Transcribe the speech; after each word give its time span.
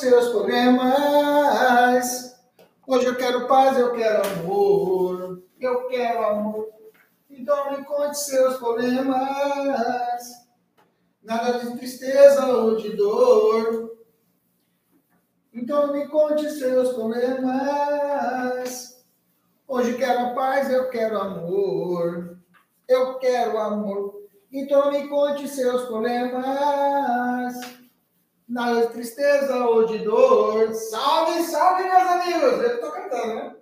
Seus 0.00 0.30
problemas. 0.30 2.34
Hoje 2.86 3.04
eu 3.04 3.16
quero 3.16 3.46
paz, 3.46 3.78
eu 3.78 3.92
quero 3.92 4.26
amor. 4.26 5.42
Eu 5.60 5.88
quero 5.88 6.24
amor. 6.24 6.70
Então 7.28 7.70
me 7.70 7.84
conte 7.84 8.18
seus 8.18 8.56
problemas. 8.56 10.22
Nada 11.22 11.58
de 11.58 11.76
tristeza 11.76 12.46
ou 12.46 12.76
de 12.76 12.96
dor. 12.96 13.98
Então 15.52 15.92
me 15.92 16.08
conte 16.08 16.48
seus 16.48 16.94
problemas. 16.94 17.50
Hoje 19.68 19.98
quero 19.98 20.34
paz, 20.34 20.70
eu 20.70 20.88
quero 20.88 21.20
amor. 21.20 22.38
Eu 22.88 23.18
quero 23.18 23.58
amor. 23.58 24.18
Então 24.50 24.90
me 24.90 25.06
conte 25.08 25.46
seus 25.46 25.84
problemas 25.84 27.80
nada 28.50 28.86
de 28.86 28.92
tristeza 28.92 29.64
ou 29.64 29.86
de 29.86 29.98
dor. 29.98 30.74
Salve, 30.74 31.42
salve, 31.44 31.84
meus 31.84 32.02
amigos! 32.02 32.64
Eu 32.64 32.80
tô 32.80 32.90
cantando, 32.90 33.34
né? 33.36 33.56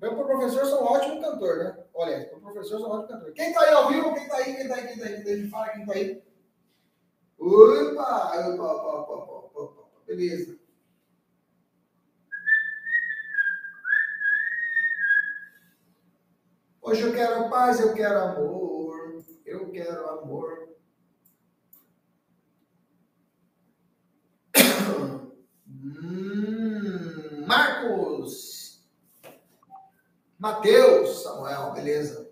Eu, 0.00 0.16
pro 0.16 0.26
professor, 0.26 0.64
sou 0.64 0.82
um 0.82 0.86
ótimo 0.86 1.20
cantor, 1.20 1.58
né? 1.58 1.84
Olha, 1.94 2.24
pro 2.26 2.40
professor, 2.40 2.80
sou 2.80 2.88
um 2.88 2.92
ótimo 2.92 3.08
cantor. 3.08 3.32
Quem 3.32 3.52
tá 3.52 3.60
aí 3.60 3.74
ao 3.74 3.88
vivo? 3.88 4.14
Quem 4.14 4.28
tá 4.28 4.36
aí? 4.36 4.56
Quem 4.56 4.68
tá 4.68 4.74
aí? 4.74 4.86
Quem 4.86 4.98
tá 4.98 5.04
aí? 5.06 5.22
Quem 5.22 5.50
tá 5.50 5.62
aí? 5.62 5.72
Quem 5.74 5.86
tá 5.86 5.92
aí. 5.92 6.22
Opa! 7.38 8.32
Opa, 8.48 8.64
opa, 8.64 9.12
opa, 9.12 9.32
opa, 9.32 9.60
opa. 9.60 9.82
Beleza. 10.06 10.56
Hoje 16.80 17.02
eu 17.02 17.12
quero 17.12 17.48
paz, 17.48 17.80
eu 17.80 17.94
quero 17.94 18.18
amor. 18.18 19.24
Eu 19.46 19.70
quero 19.70 20.08
amor. 20.10 20.71
Marcos. 27.46 28.86
Mateus. 30.38 31.22
Samuel, 31.22 31.72
beleza. 31.72 32.30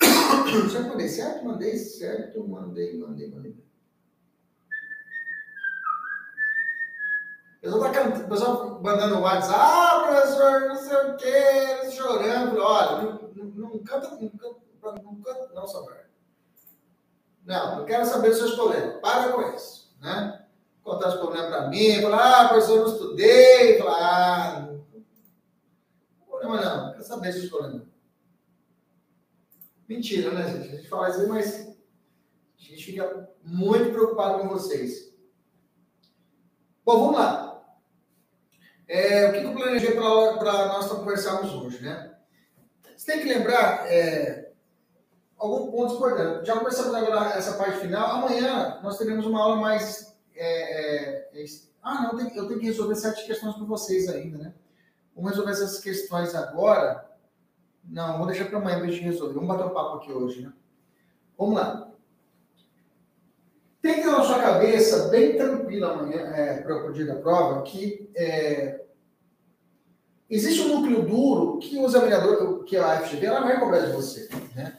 Já 0.70 0.80
mandei 0.80 1.08
certo? 1.08 1.44
Mandei 1.44 1.78
certo. 1.78 2.46
Mandei, 2.46 2.98
mandei, 2.98 3.30
mandei. 3.30 3.62
Eu 7.62 7.70
pessoal 7.70 7.92
tá 7.92 8.02
cantando, 8.02 8.28
pessoal 8.28 8.82
mandando 8.82 9.20
WhatsApp, 9.20 9.54
ah, 9.56 10.02
professor, 10.04 10.60
não 10.62 10.74
sei 10.74 10.96
o 10.96 11.16
quê, 11.16 11.90
chorando. 11.92 12.58
Olha, 12.60 13.02
não, 13.02 13.30
não, 13.36 13.44
não 13.70 13.78
canta, 13.84 14.10
não 14.10 14.28
canta, 14.30 14.60
não 15.00 15.22
canta, 15.22 15.54
não, 15.54 15.66
Samuel. 15.68 16.02
Não, 17.46 17.78
não 17.78 17.86
quero 17.86 18.04
saber 18.04 18.30
dos 18.30 18.38
seus 18.38 18.56
problemas. 18.56 19.00
Para 19.00 19.32
com 19.32 19.42
isso, 19.54 19.96
né? 20.00 20.42
Contar 20.82 21.08
os 21.08 21.14
problemas 21.14 21.48
para 21.48 21.68
mim, 21.68 22.00
falar, 22.00 22.40
ah, 22.40 22.48
professor, 22.48 22.78
eu 22.78 22.84
não 22.84 22.92
estudei, 22.92 23.78
falar, 23.78 23.98
ah, 23.98 24.60
não 24.60 24.82
problema 26.26 26.60
não, 26.60 26.86
não 26.86 26.92
quero 26.92 27.04
saber 27.04 27.32
se 27.32 27.48
problemas. 27.48 27.82
Mentira, 29.88 30.30
né, 30.32 30.48
gente? 30.48 30.68
A 30.68 30.76
gente 30.76 30.88
fala 30.88 31.10
isso, 31.10 31.28
mas 31.28 31.76
a 32.58 32.62
gente 32.62 32.84
fica 32.84 33.28
muito 33.44 33.92
preocupado 33.92 34.40
com 34.40 34.48
vocês. 34.48 35.12
Bom, 36.84 36.98
vamos 36.98 37.14
lá. 37.16 37.62
É, 38.88 39.28
o 39.28 39.32
que 39.32 39.44
eu 39.44 39.54
planejei 39.54 39.92
para 39.92 40.66
nós 40.68 40.86
conversarmos 40.86 41.52
hoje, 41.52 41.82
né? 41.82 42.14
Você 42.96 43.12
tem 43.12 43.22
que 43.22 43.28
lembrar 43.32 43.90
é, 43.90 44.52
alguns 45.36 45.70
pontos 45.70 45.96
importantes. 45.96 46.46
Já 46.46 46.58
começamos 46.58 46.94
agora 46.94 47.30
essa 47.36 47.56
parte 47.56 47.78
final. 47.78 48.16
Amanhã 48.16 48.80
nós 48.82 48.98
teremos 48.98 49.26
uma 49.26 49.40
aula 49.40 49.56
mais 49.56 50.11
é, 50.34 51.30
é, 51.34 51.42
é, 51.42 51.44
ah, 51.82 52.12
não, 52.12 52.20
eu 52.20 52.46
tenho 52.46 52.60
que 52.60 52.66
resolver 52.66 52.94
sete 52.94 53.26
questões 53.26 53.54
com 53.54 53.66
vocês 53.66 54.08
ainda, 54.08 54.38
né? 54.38 54.54
Vamos 55.14 55.32
resolver 55.32 55.52
essas 55.52 55.80
questões 55.80 56.34
agora. 56.34 57.10
Não, 57.84 58.18
vou 58.18 58.26
deixar 58.26 58.46
para 58.46 58.58
amanhã 58.58 58.78
para 58.78 58.86
a 58.86 58.90
gente 58.90 59.02
resolver. 59.02 59.34
Vamos 59.34 59.48
bater 59.48 59.66
um 59.66 59.74
papo 59.74 59.96
aqui 59.96 60.12
hoje, 60.12 60.42
né? 60.42 60.52
Vamos 61.36 61.56
lá. 61.56 61.92
Tem 63.82 63.94
que 63.94 64.02
ter 64.02 64.10
na 64.12 64.22
sua 64.22 64.38
cabeça, 64.38 65.08
bem 65.08 65.36
tranquila 65.36 65.92
amanhã, 65.92 66.20
é, 66.20 66.60
para 66.62 66.88
o 66.88 66.92
dia 66.92 67.04
da 67.04 67.16
prova, 67.16 67.62
que 67.62 68.08
é, 68.14 68.80
existe 70.30 70.62
um 70.62 70.80
núcleo 70.80 71.02
duro 71.02 71.58
que 71.58 71.76
o 71.76 71.86
examinador, 71.86 72.62
que 72.62 72.76
a 72.76 73.00
FGV, 73.00 73.26
ela 73.26 73.40
vai 73.40 73.58
cobrar 73.58 73.80
de 73.80 73.92
você. 73.92 74.28
Né? 74.54 74.78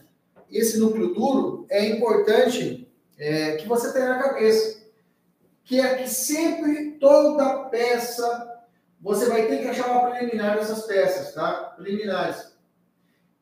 Esse 0.50 0.80
núcleo 0.80 1.14
duro 1.14 1.66
é 1.70 1.86
importante 1.90 2.90
é, 3.18 3.58
que 3.58 3.68
você 3.68 3.92
tenha 3.92 4.08
na 4.08 4.24
cabeça 4.24 4.83
que 5.64 5.80
é 5.80 5.96
que 5.96 6.10
sempre 6.10 6.92
toda 7.00 7.70
peça 7.70 8.52
você 9.00 9.28
vai 9.28 9.48
ter 9.48 9.58
que 9.58 9.68
achar 9.68 9.92
uma 9.92 10.10
preliminar 10.10 10.58
dessas 10.58 10.86
peças, 10.86 11.34
tá? 11.34 11.74
Preliminares. 11.76 12.54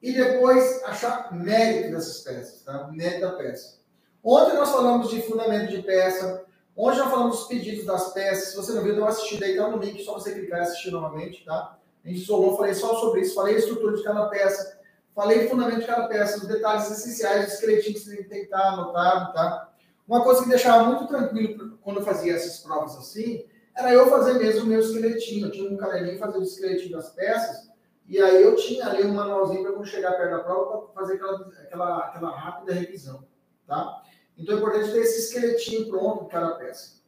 E 0.02 0.12
depois 0.12 0.84
achar 0.84 1.32
mérito 1.32 1.92
dessas 1.92 2.22
peças, 2.22 2.64
tá? 2.64 2.88
Mérito 2.92 3.22
da 3.22 3.34
peça. 3.34 3.80
Ontem 4.24 4.56
nós 4.56 4.72
falamos 4.72 5.10
de 5.10 5.22
fundamento 5.22 5.70
de 5.70 5.84
peça. 5.84 6.44
Hoje 6.76 7.00
nós 7.00 7.12
falamos 7.12 7.38
dos 7.38 7.48
pedidos 7.48 7.86
das 7.86 8.12
peças. 8.12 8.50
Se 8.50 8.56
você 8.56 8.72
não 8.72 8.82
viu, 8.82 8.94
deu 8.94 9.04
uma 9.04 9.10
assistida 9.10 9.46
aí, 9.46 9.56
tá 9.56 9.68
no 9.68 9.78
link, 9.78 10.04
só 10.04 10.14
você 10.14 10.34
clicar 10.34 10.60
e 10.60 10.64
assistir 10.64 10.90
novamente, 10.90 11.46
tá? 11.46 11.78
A 12.04 12.08
gente 12.08 12.22
isolou, 12.22 12.58
falei 12.58 12.74
só 12.74 12.96
sobre 12.96 13.22
isso, 13.22 13.36
falei 13.36 13.56
a 13.56 13.60
estrutura 13.60 13.96
de 13.96 14.04
cada 14.04 14.26
peça, 14.28 14.80
falei 15.14 15.46
o 15.46 15.50
fundamento 15.50 15.82
de 15.82 15.86
cada 15.86 16.08
peça, 16.08 16.38
os 16.38 16.48
detalhes 16.48 16.90
essenciais, 16.90 17.48
os 17.48 17.54
esqueletinhos 17.54 18.02
que 18.02 18.10
você 18.10 18.24
tem 18.24 18.40
que 18.40 18.46
estar 18.46 18.70
anotado, 18.70 19.34
tá? 19.34 19.71
Uma 20.12 20.26
coisa 20.26 20.44
que 20.44 20.50
deixava 20.50 20.84
muito 20.84 21.08
tranquilo 21.08 21.80
quando 21.82 22.02
eu 22.02 22.06
fazia 22.06 22.36
essas 22.36 22.60
provas 22.60 22.98
assim, 22.98 23.46
era 23.74 23.94
eu 23.94 24.10
fazer 24.10 24.34
mesmo 24.34 24.64
o 24.64 24.66
meu 24.66 24.82
esqueletinho. 24.82 25.48
Eu 25.48 25.52
tinha 25.52 25.72
um 25.72 25.78
caderninho 25.78 26.20
fazer 26.20 26.38
o 26.38 26.44
esqueletinho 26.44 26.98
das 26.98 27.12
peças, 27.12 27.72
e 28.10 28.20
aí 28.20 28.44
eu 28.44 28.54
tinha 28.58 28.88
ali 28.88 29.06
um 29.06 29.14
manualzinho 29.14 29.64
para 29.64 29.72
quando 29.72 29.88
chegar 29.88 30.12
perto 30.18 30.32
da 30.32 30.44
prova 30.44 30.88
para 30.88 31.02
fazer 31.02 31.14
aquela, 31.14 31.48
aquela, 31.64 31.98
aquela 32.00 32.38
rápida 32.38 32.74
revisão. 32.74 33.26
Tá? 33.66 34.04
Então 34.38 34.56
é 34.56 34.58
importante 34.58 34.92
ter 34.92 35.00
esse 35.00 35.34
esqueletinho 35.34 35.88
pronto 35.88 36.26
de 36.26 36.30
cada 36.30 36.56
peça. 36.56 37.00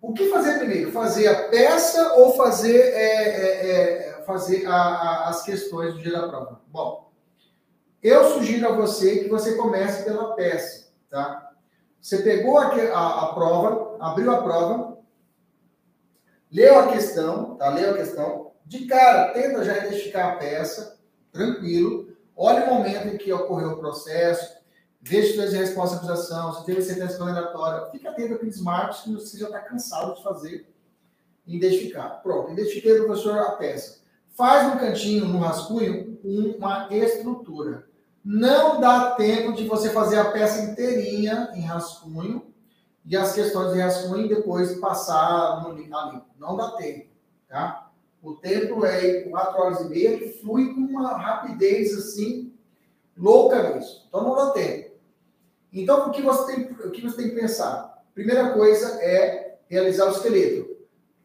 O 0.00 0.12
que 0.12 0.30
fazer 0.30 0.60
primeiro? 0.60 0.92
Fazer 0.92 1.26
a 1.26 1.48
peça 1.48 2.12
ou 2.14 2.34
fazer, 2.34 2.78
é, 2.78 3.24
é, 3.24 3.70
é, 3.70 4.22
fazer 4.22 4.66
a, 4.66 4.72
a, 4.72 5.28
as 5.30 5.42
questões 5.42 5.94
do 5.94 6.00
dia 6.00 6.12
da 6.12 6.28
prova? 6.28 6.60
Bom, 6.68 7.12
eu 8.00 8.24
sugiro 8.34 8.68
a 8.68 8.76
você 8.76 9.24
que 9.24 9.28
você 9.28 9.56
comece 9.56 10.04
pela 10.04 10.36
peça. 10.36 10.83
Tá? 11.14 11.52
Você 12.00 12.18
pegou 12.22 12.58
a, 12.58 12.66
a, 12.66 13.22
a 13.22 13.34
prova, 13.34 13.96
abriu 14.00 14.32
a 14.32 14.42
prova, 14.42 14.98
leu 16.50 16.76
a 16.76 16.88
questão, 16.88 17.54
tá? 17.54 17.68
Leu 17.68 17.92
a 17.92 17.96
questão. 17.96 18.50
De 18.66 18.84
cara, 18.86 19.32
tenta 19.32 19.64
já 19.64 19.78
identificar 19.78 20.32
a 20.32 20.36
peça, 20.38 20.98
tranquilo. 21.30 22.08
Olha 22.34 22.64
o 22.64 22.74
momento 22.74 23.06
em 23.06 23.16
que 23.16 23.32
ocorreu 23.32 23.74
o 23.74 23.78
processo, 23.78 24.56
veja 25.00 25.28
se 25.28 25.38
teve 25.38 25.56
resposta 25.56 25.94
à 25.94 25.98
acusação, 25.98 26.52
se 26.54 26.66
teve 26.66 26.82
sentença 26.82 27.16
condenatória. 27.16 27.92
Fica 27.92 28.10
atento 28.10 28.34
àqueles 28.34 28.60
marcos 28.60 29.02
que 29.02 29.12
você 29.12 29.38
já 29.38 29.46
está 29.46 29.60
cansado 29.60 30.16
de 30.16 30.22
fazer. 30.24 30.68
Identificar. 31.46 32.08
Pronto, 32.24 32.50
identifiquei, 32.50 32.96
professor, 32.96 33.38
a 33.38 33.52
peça. 33.52 34.00
Faz 34.30 34.74
no 34.74 34.80
cantinho, 34.80 35.26
no 35.26 35.38
rascunho, 35.38 36.18
uma 36.24 36.88
estrutura. 36.92 37.86
Não 38.24 38.80
dá 38.80 39.10
tempo 39.10 39.52
de 39.52 39.68
você 39.68 39.90
fazer 39.90 40.18
a 40.18 40.30
peça 40.30 40.62
inteirinha 40.62 41.50
em 41.54 41.60
rascunho 41.60 42.54
e 43.04 43.14
as 43.14 43.34
questões 43.34 43.74
de 43.74 43.80
rascunho 43.80 44.28
depois 44.28 44.78
passar 44.78 45.62
no, 45.62 45.70
ali. 45.70 46.22
Não 46.38 46.56
dá 46.56 46.70
tempo, 46.70 47.10
tá? 47.46 47.90
O 48.22 48.32
tempo 48.32 48.86
é 48.86 49.20
4 49.24 49.60
horas 49.60 49.80
e 49.82 49.88
meia 49.90 50.32
flui 50.40 50.72
com 50.72 50.80
uma 50.80 51.18
rapidez 51.18 51.94
assim 51.98 52.54
louca 53.14 53.62
mesmo. 53.62 54.00
Então 54.08 54.24
não 54.24 54.34
dá 54.34 54.50
tempo. 54.52 54.94
Então 55.70 56.08
o 56.08 56.10
que 56.10 56.22
você 56.22 56.54
tem, 56.54 56.64
o 56.72 56.90
que 56.90 57.02
você 57.02 57.16
tem 57.16 57.28
que 57.28 57.36
pensar? 57.36 58.02
Primeira 58.14 58.54
coisa 58.54 59.02
é 59.02 59.58
realizar 59.68 60.06
o 60.06 60.12
esqueleto. 60.12 60.74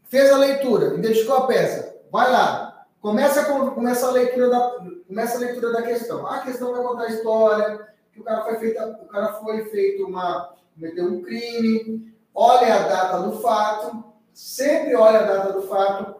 Fez 0.03 0.29
a 0.31 0.37
leitura, 0.37 0.95
identificou 0.95 1.37
a 1.37 1.47
peça, 1.47 1.95
vai 2.11 2.29
lá, 2.31 2.68
começa, 3.01 3.45
com, 3.45 3.71
começa, 3.71 4.07
a, 4.07 4.11
leitura 4.11 4.49
da, 4.49 4.77
começa 5.07 5.37
a 5.37 5.39
leitura 5.39 5.71
da 5.71 5.81
questão. 5.81 6.25
A 6.27 6.39
questão 6.39 6.73
vai 6.73 6.83
contar 6.83 7.03
a 7.03 7.09
história, 7.09 7.87
que 8.13 8.19
o 8.19 8.23
cara 8.23 8.43
foi 8.43 8.55
feito, 8.57 8.83
o 8.83 9.07
cara 9.07 9.33
foi 9.33 9.65
feito 9.65 10.05
uma, 10.05 10.53
cometeu 10.75 11.05
um 11.05 11.21
crime, 11.21 12.13
olha 12.33 12.75
a 12.75 12.87
data 12.87 13.19
do 13.21 13.39
fato, 13.39 14.03
sempre 14.33 14.95
olha 14.95 15.19
a 15.19 15.23
data 15.23 15.53
do 15.53 15.63
fato. 15.63 16.19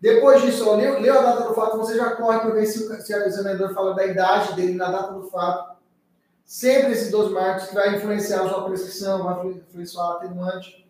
Depois 0.00 0.42
disso, 0.42 0.72
leu, 0.76 1.00
leu 1.00 1.18
a 1.18 1.22
data 1.22 1.48
do 1.48 1.54
fato, 1.54 1.76
você 1.76 1.96
já 1.96 2.14
corre 2.14 2.38
para 2.40 2.50
ver 2.50 2.66
se 2.66 2.84
o, 2.84 3.00
se 3.00 3.12
o 3.12 3.24
examinador 3.24 3.74
fala 3.74 3.94
da 3.94 4.06
idade 4.06 4.54
dele 4.54 4.74
na 4.74 4.90
data 4.90 5.12
do 5.12 5.24
fato. 5.24 5.76
Sempre 6.44 6.92
esses 6.92 7.10
dois 7.10 7.30
marcos 7.30 7.66
que 7.66 7.74
vai 7.74 7.96
influenciar 7.96 8.42
a 8.42 8.48
sua 8.48 8.64
prescrição, 8.64 9.24
vai 9.24 9.48
influenciar 9.48 10.02
o 10.02 10.12
atenuante. 10.12 10.88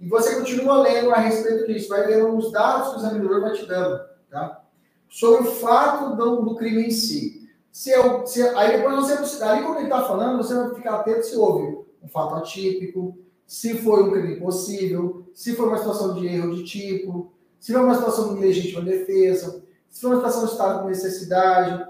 E 0.00 0.08
você 0.08 0.36
continua 0.36 0.82
lendo 0.82 1.10
a 1.10 1.18
respeito 1.18 1.66
disso, 1.66 1.88
vai 1.88 2.06
lendo 2.06 2.36
os 2.36 2.52
dados 2.52 2.90
que 2.90 2.94
o 2.94 2.98
examinador 3.00 3.40
vai 3.40 3.52
te 3.52 3.66
dando, 3.66 4.07
tá? 4.30 4.64
Sobre 5.08 5.48
o 5.48 5.52
fato 5.52 6.16
do, 6.16 6.42
do 6.42 6.56
crime 6.56 6.86
em 6.86 6.90
si. 6.90 7.48
Se 7.70 7.90
eu, 7.90 8.26
se, 8.26 8.42
aí 8.42 8.76
depois 8.76 8.96
você, 8.96 9.42
ali 9.42 9.62
quando 9.62 9.78
ele 9.78 9.84
está 9.84 10.02
falando, 10.02 10.42
você 10.42 10.54
vai 10.54 10.74
ficar 10.74 10.96
atento 10.96 11.24
se 11.24 11.36
houve 11.36 11.78
um 12.02 12.08
fato 12.08 12.34
atípico, 12.34 13.16
se 13.46 13.74
foi 13.74 14.02
um 14.02 14.10
crime 14.10 14.36
possível, 14.36 15.26
se 15.32 15.54
foi 15.54 15.66
uma 15.66 15.78
situação 15.78 16.14
de 16.14 16.26
erro 16.26 16.54
de 16.54 16.64
tipo, 16.64 17.32
se 17.58 17.72
foi 17.72 17.82
uma 17.82 17.94
situação 17.94 18.34
de 18.34 18.40
legítima 18.40 18.82
defesa, 18.82 19.62
se 19.88 20.00
foi 20.00 20.10
uma 20.10 20.16
situação 20.16 20.44
de 20.44 20.52
estado 20.52 20.82
de 20.82 20.88
necessidade, 20.88 21.86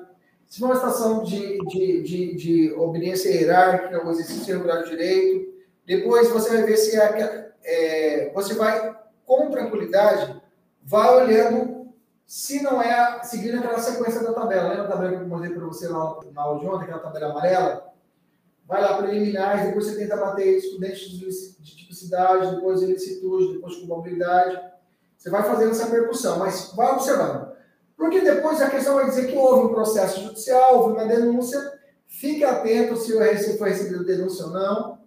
se 0.46 0.60
for 0.60 0.66
uma 0.66 0.76
situação 0.76 1.24
de, 1.24 1.58
de, 1.66 2.02
de, 2.02 2.34
de 2.36 2.72
obediência 2.74 3.28
hierárquica 3.28 4.02
ou 4.02 4.10
exercício 4.10 4.54
irregular 4.54 4.82
de 4.82 4.90
direito, 4.90 5.52
depois 5.86 6.28
você 6.30 6.50
vai 6.50 6.62
ver 6.62 6.76
se 6.76 6.96
é 6.96 7.48
é, 7.64 8.32
você 8.32 8.54
vai, 8.54 8.96
com 9.26 9.50
tranquilidade, 9.50 10.40
vai 10.82 11.22
olhando 11.22 11.77
se 12.28 12.62
não 12.62 12.80
é 12.80 13.22
seguindo 13.24 13.58
aquela 13.58 13.80
sequência 13.80 14.22
da 14.22 14.32
tabela. 14.32 14.68
Lembra 14.68 14.84
a 14.84 14.88
tabela 14.88 15.16
que 15.16 15.22
eu 15.22 15.26
mostrei 15.26 15.56
para 15.56 15.66
você 15.66 15.88
lá 15.88 16.20
na 16.32 16.42
aula 16.42 16.60
de 16.60 16.66
ontem, 16.66 16.84
aquela 16.84 17.00
tabela 17.00 17.30
amarela? 17.30 17.88
Vai 18.66 18.82
lá 18.82 18.98
preliminares, 18.98 19.64
depois 19.64 19.86
você 19.86 19.96
tenta 19.96 20.16
bater 20.16 20.58
estudantes 20.58 21.08
de 21.08 21.76
tipicidade, 21.76 22.54
depois 22.54 22.82
ilicitude, 22.82 23.54
depois 23.54 23.76
culpabilidade. 23.76 24.60
Você 25.16 25.30
vai 25.30 25.42
fazendo 25.42 25.70
essa 25.70 25.86
percussão, 25.86 26.38
mas 26.38 26.72
vai 26.76 26.92
observando. 26.92 27.48
Porque 27.96 28.20
depois 28.20 28.60
a 28.60 28.70
questão 28.70 28.96
vai 28.96 29.06
dizer 29.06 29.26
que 29.26 29.36
houve 29.36 29.66
um 29.66 29.74
processo 29.74 30.20
judicial, 30.20 30.76
houve 30.76 30.92
uma 30.92 31.06
denúncia. 31.06 31.80
Fique 32.06 32.44
atento 32.44 32.96
se 32.96 33.58
foi 33.58 33.70
recebida 33.70 34.04
denúncia 34.04 34.44
ou 34.44 34.52
não 34.52 34.98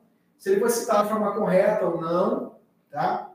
se 0.42 0.50
ele 0.50 0.60
foi 0.60 0.72
citado 0.72 1.04
de 1.04 1.10
forma 1.10 1.36
correta 1.36 1.86
ou 1.86 2.02
não, 2.02 2.56
tá? 2.90 3.32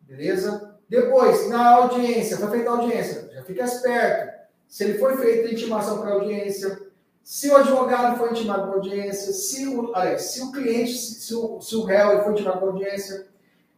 Beleza? 0.00 0.67
Depois, 0.88 1.48
na 1.48 1.68
audiência, 1.76 2.36
foi 2.38 2.50
feita 2.50 2.70
a 2.70 2.72
audiência, 2.74 3.30
já 3.34 3.42
fica 3.42 3.64
esperto. 3.64 4.38
Se 4.66 4.84
ele 4.84 4.98
foi 4.98 5.16
feito 5.16 5.52
intimação 5.52 6.00
para 6.00 6.12
audiência, 6.12 6.80
se 7.22 7.50
o 7.50 7.56
advogado 7.56 8.18
foi 8.18 8.30
intimado 8.30 8.62
para 8.62 8.76
audiência, 8.76 9.32
se 9.32 9.66
o, 9.66 9.92
se 10.18 10.42
o 10.42 10.52
cliente, 10.52 10.96
se 10.96 11.34
o, 11.34 11.60
se 11.60 11.76
o 11.76 11.84
réu 11.84 12.22
foi 12.22 12.32
intimado 12.32 12.58
para 12.58 12.68
audiência, 12.68 13.26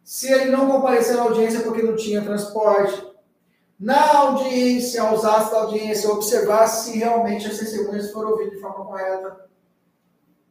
se 0.05 0.33
ele 0.33 0.51
não 0.51 0.71
compareceu 0.71 1.21
à 1.21 1.25
audiência 1.25 1.61
porque 1.61 1.83
não 1.83 1.97
tinha 1.97 2.23
transporte, 2.23 3.09
na 3.79 4.19
audiência, 4.19 5.03
aos 5.03 5.25
atos 5.25 5.51
da 5.51 5.61
audiência, 5.62 6.11
observar 6.11 6.67
se 6.67 6.99
realmente 6.99 7.47
as 7.47 7.59
testemunhas 7.59 8.11
foram 8.11 8.33
ouvidas 8.33 8.55
de 8.55 8.61
forma 8.61 8.85
correta. 8.85 9.49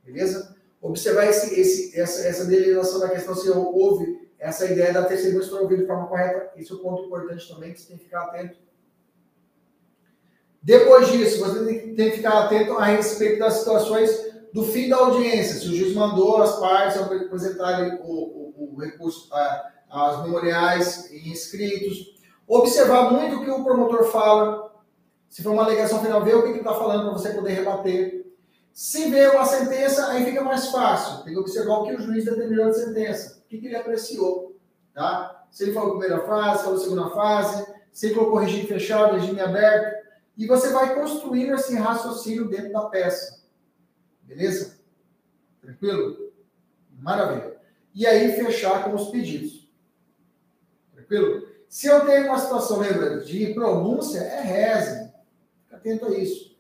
Beleza? 0.04 0.60
observar 0.82 1.26
esse, 1.26 1.60
esse, 1.60 2.00
essa, 2.00 2.28
essa 2.28 2.46
deliberação 2.46 3.00
da 3.00 3.10
questão 3.10 3.36
se 3.36 3.50
houve 3.50 4.19
essa 4.40 4.66
ideia 4.66 4.94
da 4.94 5.04
testemunha 5.04 5.44
se 5.44 5.50
foi 5.50 5.62
ouvida 5.62 5.82
de 5.82 5.88
forma 5.88 6.08
correta. 6.08 6.52
Esse 6.56 6.72
é 6.72 6.76
um 6.76 6.80
ponto 6.80 7.06
importante 7.06 7.48
também 7.48 7.74
que 7.74 7.82
você 7.82 7.88
tem 7.90 7.98
que 7.98 8.06
ficar 8.06 8.24
atento. 8.24 8.58
Depois 10.62 11.12
disso, 11.12 11.40
você 11.40 11.66
tem 11.96 12.12
que 12.12 12.18
ficar 12.18 12.46
atento 12.46 12.74
a 12.74 12.86
respeito 12.86 13.40
das 13.40 13.54
situações 13.56 14.10
do 14.54 14.64
fim 14.64 14.90
da 14.90 14.98
audiência. 14.98 15.60
Se 15.60 15.68
o 15.68 15.76
juiz 15.76 15.94
mandou 15.94 16.42
as 16.42 16.60
partes 16.60 16.98
apresentarem 16.98 18.00
o, 18.02 18.12
o, 18.12 18.76
o 18.76 18.80
recurso, 18.80 19.34
a, 19.34 19.72
as 19.90 20.24
memoriais 20.24 21.12
em 21.12 21.32
escritos. 21.32 22.18
Observar 22.48 23.12
muito 23.12 23.38
o 23.38 23.44
que 23.44 23.52
o 23.52 23.64
promotor 23.64 24.06
fala. 24.06 24.70
Se 25.30 25.44
for 25.44 25.52
uma 25.52 25.64
alegação 25.64 26.02
final, 26.02 26.24
ver 26.24 26.36
o 26.36 26.44
que 26.44 26.50
ele 26.50 26.60
está 26.60 26.74
falando 26.74 27.04
para 27.04 27.14
você 27.14 27.30
poder 27.30 27.54
rebater. 27.54 28.26
Se 28.72 29.10
vê 29.10 29.28
uma 29.28 29.46
sentença, 29.46 30.08
aí 30.08 30.24
fica 30.26 30.44
mais 30.44 30.68
fácil. 30.68 31.24
Tem 31.24 31.34
que 31.34 31.40
observar 31.40 31.80
o 31.80 31.86
que 31.86 31.96
o 31.96 32.02
juiz 32.02 32.26
determinou 32.26 32.68
na 32.68 32.74
sentença. 32.74 33.39
O 33.50 33.52
que, 33.52 33.58
que 33.58 33.66
ele 33.66 33.76
apreciou. 33.76 34.56
Tá? 34.94 35.48
Se 35.50 35.64
ele 35.64 35.74
falou 35.74 35.98
primeira 35.98 36.24
fase, 36.28 36.64
falou 36.64 36.78
segunda 36.78 37.10
fase, 37.10 37.66
se 37.92 38.06
ele 38.06 38.16
colocou 38.16 38.38
regime 38.38 38.68
fechado, 38.68 39.16
regime 39.16 39.42
aberto. 39.42 40.08
E 40.38 40.46
você 40.46 40.70
vai 40.70 40.94
construindo 40.94 41.56
esse 41.56 41.76
raciocínio 41.76 42.48
dentro 42.48 42.72
da 42.72 42.82
peça. 42.86 43.44
Beleza? 44.22 44.78
Tranquilo? 45.60 46.32
Maravilha. 47.00 47.58
E 47.96 48.06
aí 48.06 48.34
fechar 48.34 48.84
com 48.84 48.94
os 48.94 49.10
pedidos. 49.10 49.68
Tranquilo? 50.94 51.48
Se 51.68 51.88
eu 51.88 52.06
tenho 52.06 52.28
uma 52.28 52.38
situação, 52.38 52.78
lembra, 52.78 53.22
de 53.22 53.52
pronúncia, 53.54 54.20
é 54.20 54.42
reze. 54.42 55.12
Fica 55.64 55.78
atento 55.78 56.06
a 56.06 56.18
isso. 56.18 56.56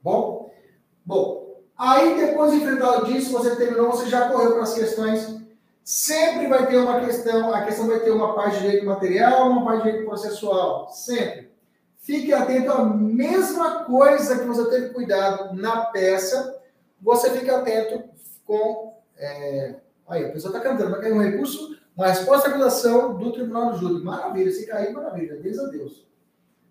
Bom? 0.00 0.54
Bom, 1.04 1.62
aí 1.76 2.16
depois 2.16 2.52
de 2.52 2.58
enfrentar 2.58 3.04
disso, 3.04 3.32
você 3.32 3.56
terminou, 3.56 3.90
você 3.90 4.08
já 4.08 4.28
correu 4.30 4.52
para 4.52 4.62
as 4.62 4.74
questões. 4.74 5.45
Sempre 5.86 6.48
vai 6.48 6.66
ter 6.66 6.78
uma 6.78 6.98
questão, 6.98 7.54
a 7.54 7.62
questão 7.62 7.86
vai 7.86 8.00
ter 8.00 8.10
uma 8.10 8.34
parte 8.34 8.56
de 8.56 8.62
direito 8.62 8.86
material, 8.86 9.48
uma 9.48 9.64
parte 9.64 9.84
de 9.84 9.84
direito 9.84 10.04
processual. 10.08 10.90
Sempre. 10.90 11.52
Fique 11.98 12.32
atento 12.32 12.72
à 12.72 12.84
mesma 12.84 13.84
coisa 13.84 14.36
que 14.36 14.46
você 14.46 14.68
teve 14.68 14.88
cuidado 14.92 15.54
na 15.54 15.84
peça, 15.84 16.60
você 17.00 17.30
fica 17.30 17.58
atento 17.58 18.02
com. 18.44 19.00
É... 19.16 19.76
Aí, 20.08 20.24
a 20.24 20.32
pessoa 20.32 20.56
está 20.56 20.68
cantando, 20.68 20.90
vai 20.90 21.00
cair 21.02 21.12
um 21.12 21.22
recurso, 21.22 21.78
uma 21.96 22.08
resposta 22.08 22.48
à 22.48 22.50
acusação 22.50 23.16
do 23.16 23.30
Tribunal 23.30 23.70
do 23.70 23.78
Júri. 23.78 24.02
Maravilha, 24.02 24.50
se 24.50 24.66
cair, 24.66 24.92
maravilha, 24.92 25.36
Deus 25.36 25.58
a 25.60 25.66
Deus. 25.68 26.04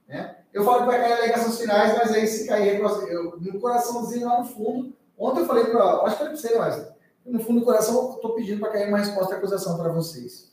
Né? 0.09 0.35
Eu 0.53 0.65
falo 0.65 0.81
que 0.81 0.87
vai 0.87 0.99
cair 0.99 1.13
alegações 1.13 1.57
finais, 1.57 1.97
mas 1.97 2.11
aí 2.11 2.27
se 2.27 2.45
cair, 2.45 2.81
eu, 2.81 3.37
no 3.39 3.61
coraçãozinho 3.61 4.27
lá 4.27 4.39
no 4.39 4.45
fundo, 4.45 4.93
ontem 5.17 5.39
eu 5.39 5.45
falei 5.45 5.63
para, 5.67 6.01
acho 6.01 6.17
que 6.17 6.23
eu 6.23 6.29
não 6.29 6.35
sei 6.35 6.57
mais, 6.57 6.94
no 7.25 7.39
fundo 7.39 7.61
do 7.61 7.65
coração 7.65 7.95
eu 7.95 8.15
estou 8.15 8.35
pedindo 8.35 8.59
para 8.59 8.71
cair 8.71 8.87
uma 8.87 8.97
resposta 8.97 9.33
à 9.33 9.37
acusação 9.37 9.77
para 9.77 9.91
vocês. 9.91 10.51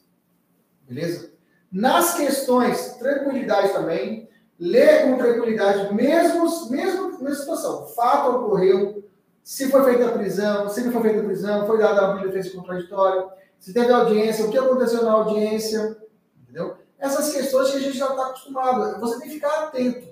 Beleza? 0.88 1.33
Nas 1.71 2.14
questões, 2.14 2.95
tranquilidade 2.99 3.73
também, 3.73 4.29
lê 4.59 5.05
com 5.05 5.19
tranquilidade, 5.19 5.95
mesmo, 5.95 6.71
mesmo 6.71 7.23
na 7.23 7.35
situação. 7.35 7.87
Fato 7.88 8.37
ocorreu, 8.37 9.05
se 9.43 9.71
foi 9.71 9.85
feita 9.85 10.07
a 10.07 10.12
prisão, 10.12 10.69
se 10.69 10.83
não 10.83 10.93
foi 10.93 11.02
feita 11.02 11.21
a 11.21 11.25
prisão, 11.25 11.67
foi 11.67 11.79
dada 11.79 12.12
a 12.12 12.26
defesa 12.26 12.50
contraditória, 12.50 13.26
se 13.59 13.73
teve 13.73 13.93
audiência, 13.93 14.45
o 14.45 14.50
que 14.50 14.59
aconteceu 14.59 15.02
na 15.05 15.12
audiência, 15.12 15.97
entendeu? 16.43 16.76
essas 17.02 17.33
questões 17.33 17.71
que 17.71 17.79
a 17.79 17.81
gente 17.81 17.99
já 17.99 18.11
está 18.11 18.26
acostumado. 18.29 19.00
Você 19.00 19.19
tem 19.19 19.29
que 19.29 19.35
ficar 19.35 19.64
atento, 19.64 20.09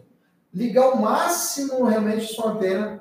ligar 0.53 0.91
o 0.91 1.01
máximo 1.01 1.85
realmente 1.85 2.35
sua 2.35 2.51
antena. 2.51 3.01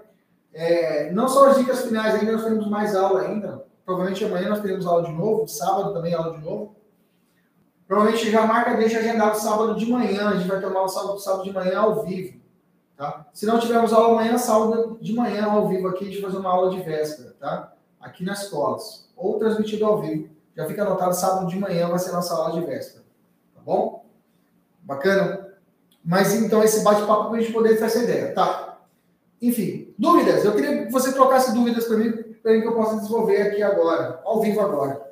É, 0.53 1.11
não 1.11 1.27
só 1.27 1.49
as 1.49 1.57
dicas 1.57 1.81
finais, 1.83 2.15
ainda 2.15 2.33
nós 2.33 2.43
temos 2.43 2.67
mais 2.67 2.95
aula 2.95 3.21
ainda. 3.21 3.65
Provavelmente 3.85 4.23
amanhã 4.25 4.49
nós 4.49 4.61
teremos 4.61 4.85
aula 4.85 5.03
de 5.03 5.11
novo, 5.11 5.47
sábado 5.47 5.93
também 5.93 6.13
aula 6.13 6.37
de 6.37 6.43
novo. 6.43 6.75
Provavelmente 7.87 8.29
já 8.29 8.45
marca, 8.45 8.75
deixa 8.75 8.99
agendado 8.99 9.37
sábado 9.37 9.75
de 9.75 9.85
manhã. 9.85 10.29
A 10.29 10.35
gente 10.35 10.47
vai 10.47 10.63
uma 10.63 10.79
aula 10.79 10.89
sábado, 10.89 11.19
sábado 11.19 11.43
de 11.43 11.53
manhã 11.53 11.79
ao 11.79 12.03
vivo. 12.03 12.39
Tá? 12.95 13.25
Se 13.33 13.45
não 13.45 13.59
tivermos 13.59 13.93
aula 13.93 14.13
amanhã, 14.13 14.37
sábado 14.37 14.97
de 15.01 15.13
manhã 15.13 15.45
ao 15.45 15.67
vivo 15.67 15.87
aqui, 15.87 16.05
a 16.05 16.07
gente 16.07 16.21
fazer 16.21 16.37
uma 16.37 16.51
aula 16.51 16.69
de 16.69 16.81
véspera, 16.81 17.33
tá? 17.39 17.73
Aqui 17.99 18.23
nas 18.23 18.43
escolas. 18.43 19.09
Ou 19.15 19.39
transmitido 19.39 19.85
ao 19.85 20.01
vivo. 20.01 20.29
Já 20.55 20.65
fica 20.65 20.83
anotado, 20.83 21.15
sábado 21.15 21.47
de 21.47 21.57
manhã 21.57 21.87
vai 21.87 21.97
ser 21.97 22.11
nossa 22.11 22.35
aula 22.35 22.59
de 22.59 22.65
véspera 22.65 22.99
bom? 23.69 24.05
Bacana? 24.81 25.47
Mas 26.03 26.33
então 26.33 26.63
esse 26.63 26.83
bate-papo 26.83 27.29
para 27.29 27.37
a 27.37 27.41
gente 27.41 27.53
poder 27.53 27.77
ter 27.77 27.83
essa 27.83 28.03
ideia, 28.03 28.33
tá? 28.33 28.68
Enfim, 29.41 29.93
dúvidas? 29.97 30.43
Eu 30.43 30.53
queria 30.53 30.85
que 30.85 30.91
você 30.91 31.13
trocasse 31.13 31.53
dúvidas 31.53 31.85
para 31.85 31.97
mim, 31.97 32.11
para 32.11 32.59
que 32.59 32.67
eu 32.67 32.75
possa 32.75 32.97
desenvolver 32.97 33.41
aqui 33.41 33.63
agora, 33.63 34.21
ao 34.25 34.41
vivo 34.41 34.59
agora. 34.59 35.09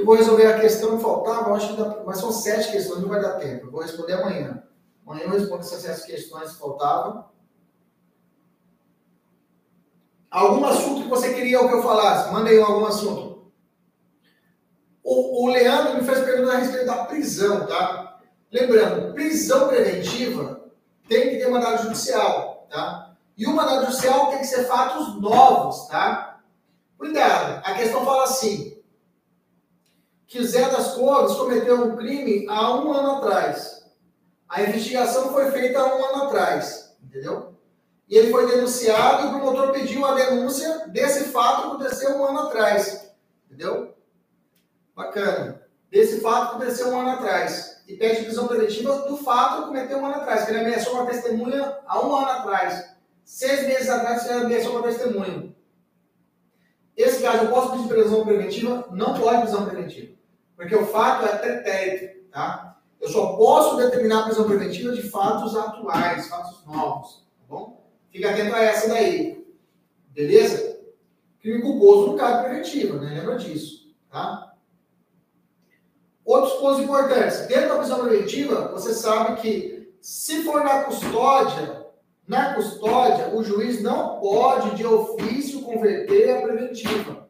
que 0.00 0.04
vou 0.04 0.14
resolver 0.14 0.46
a 0.46 0.60
questão 0.60 0.96
que 0.96 1.02
faltava, 1.02 1.52
acho 1.52 1.74
que 1.74 1.82
dá, 1.82 2.02
mas 2.06 2.18
são 2.18 2.32
sete 2.32 2.70
questões, 2.70 3.02
não 3.02 3.08
vai 3.08 3.20
dar 3.20 3.38
tempo. 3.38 3.66
Eu 3.66 3.70
vou 3.70 3.82
responder 3.82 4.14
amanhã. 4.14 4.62
Amanhã 5.06 5.24
eu 5.24 5.30
respondo 5.30 5.60
essas 5.60 5.82
sete 5.82 6.06
questões 6.06 6.52
que 6.52 6.58
faltavam. 6.58 7.28
Algum 10.30 10.64
assunto 10.64 11.02
que 11.02 11.08
você 11.08 11.34
queria 11.34 11.58
que 11.58 11.74
eu 11.74 11.82
falasse? 11.82 12.32
Manda 12.32 12.50
aí 12.50 12.60
algum 12.60 12.86
assunto. 12.86 13.52
O, 15.02 15.44
o 15.44 15.48
Leandro 15.50 15.94
me 15.94 16.04
fez 16.04 16.20
pergunta 16.20 16.52
a 16.52 16.58
respeito 16.58 16.86
da 16.86 17.04
prisão, 17.04 17.66
tá? 17.66 18.09
Lembrando, 18.52 19.14
prisão 19.14 19.68
preventiva 19.68 20.68
tem 21.08 21.30
que 21.30 21.38
ter 21.38 21.48
mandado 21.48 21.82
judicial, 21.84 22.66
tá? 22.70 23.14
E 23.36 23.46
o 23.46 23.54
mandado 23.54 23.86
judicial 23.86 24.28
tem 24.28 24.40
que 24.40 24.46
ser 24.46 24.64
fatos 24.64 25.20
novos, 25.20 25.86
tá? 25.88 26.40
Cuidado, 26.98 27.62
a 27.64 27.74
questão 27.74 28.04
fala 28.04 28.24
assim, 28.24 28.80
que 30.26 30.44
Zé 30.44 30.68
das 30.68 30.94
Cores 30.94 31.34
cometeu 31.34 31.84
um 31.84 31.96
crime 31.96 32.46
há 32.48 32.74
um 32.74 32.92
ano 32.92 33.16
atrás. 33.16 33.84
A 34.48 34.62
investigação 34.62 35.32
foi 35.32 35.50
feita 35.50 35.78
há 35.78 35.96
um 35.96 36.04
ano 36.04 36.24
atrás, 36.24 36.96
entendeu? 37.02 37.54
E 38.08 38.16
ele 38.16 38.32
foi 38.32 38.46
denunciado 38.46 39.22
e 39.22 39.26
o 39.26 39.30
promotor 39.30 39.72
pediu 39.72 40.04
a 40.04 40.14
denúncia 40.14 40.88
desse 40.88 41.30
fato 41.30 41.62
que 41.62 41.68
aconteceu 41.68 42.16
um 42.16 42.24
ano 42.24 42.40
atrás, 42.40 43.10
entendeu? 43.46 43.96
Bacana. 44.94 45.62
Desse 45.90 46.20
fato 46.20 46.50
que 46.50 46.56
aconteceu 46.56 46.88
um 46.88 47.00
ano 47.00 47.10
atrás. 47.10 47.79
E 47.90 47.96
pede 47.96 48.22
prisão 48.22 48.46
preventiva 48.46 49.00
do 49.08 49.16
fato 49.16 49.62
que 49.62 49.66
cometeu 49.66 49.98
um 49.98 50.06
ano 50.06 50.14
atrás, 50.14 50.44
que 50.44 50.52
ele 50.52 50.60
ameaçou 50.60 50.94
uma 50.94 51.06
testemunha 51.06 51.78
há 51.84 52.06
um 52.06 52.14
ano 52.14 52.30
atrás. 52.30 52.94
Seis 53.24 53.66
meses 53.66 53.88
atrás, 53.88 54.24
ele 54.26 54.44
ameaçou 54.44 54.76
uma 54.76 54.82
testemunha. 54.84 55.52
Esse 56.96 57.20
caso, 57.20 57.44
eu 57.44 57.50
posso 57.50 57.72
pedir 57.72 57.88
prisão 57.88 58.24
preventiva? 58.24 58.86
Não 58.92 59.14
pode 59.14 59.42
prisão 59.42 59.66
preventiva. 59.66 60.12
Porque 60.54 60.76
o 60.76 60.86
fato 60.86 61.26
é 61.26 61.36
pretérito, 61.36 62.30
tá? 62.30 62.80
Eu 63.00 63.08
só 63.08 63.36
posso 63.36 63.76
determinar 63.76 64.20
a 64.20 64.24
prisão 64.24 64.44
preventiva 64.44 64.92
de 64.92 65.02
fatos 65.02 65.56
atuais, 65.56 66.28
fatos 66.28 66.64
novos, 66.66 67.26
tá 67.38 67.44
bom? 67.48 67.84
Fica 68.12 68.30
atento 68.30 68.54
a 68.54 68.62
essa 68.62 68.88
daí, 68.88 69.44
beleza? 70.10 70.78
Crime 71.40 71.60
culposo 71.60 72.08
não 72.08 72.16
cabe 72.16 72.44
preventiva, 72.44 73.00
né? 73.00 73.18
Lembra 73.18 73.36
disso, 73.36 73.92
tá? 74.08 74.49
Outros 76.30 76.52
pontos 76.60 76.84
importantes. 76.84 77.40
Dentro 77.48 77.70
da 77.70 77.78
prisão 77.78 78.04
preventiva, 78.04 78.68
você 78.68 78.94
sabe 78.94 79.40
que 79.40 79.92
se 80.00 80.44
for 80.44 80.62
na 80.62 80.84
custódia, 80.84 81.84
na 82.24 82.54
custódia, 82.54 83.34
o 83.34 83.42
juiz 83.42 83.82
não 83.82 84.20
pode 84.20 84.76
de 84.76 84.86
ofício 84.86 85.60
converter 85.62 86.30
a 86.30 86.42
preventiva. 86.42 87.28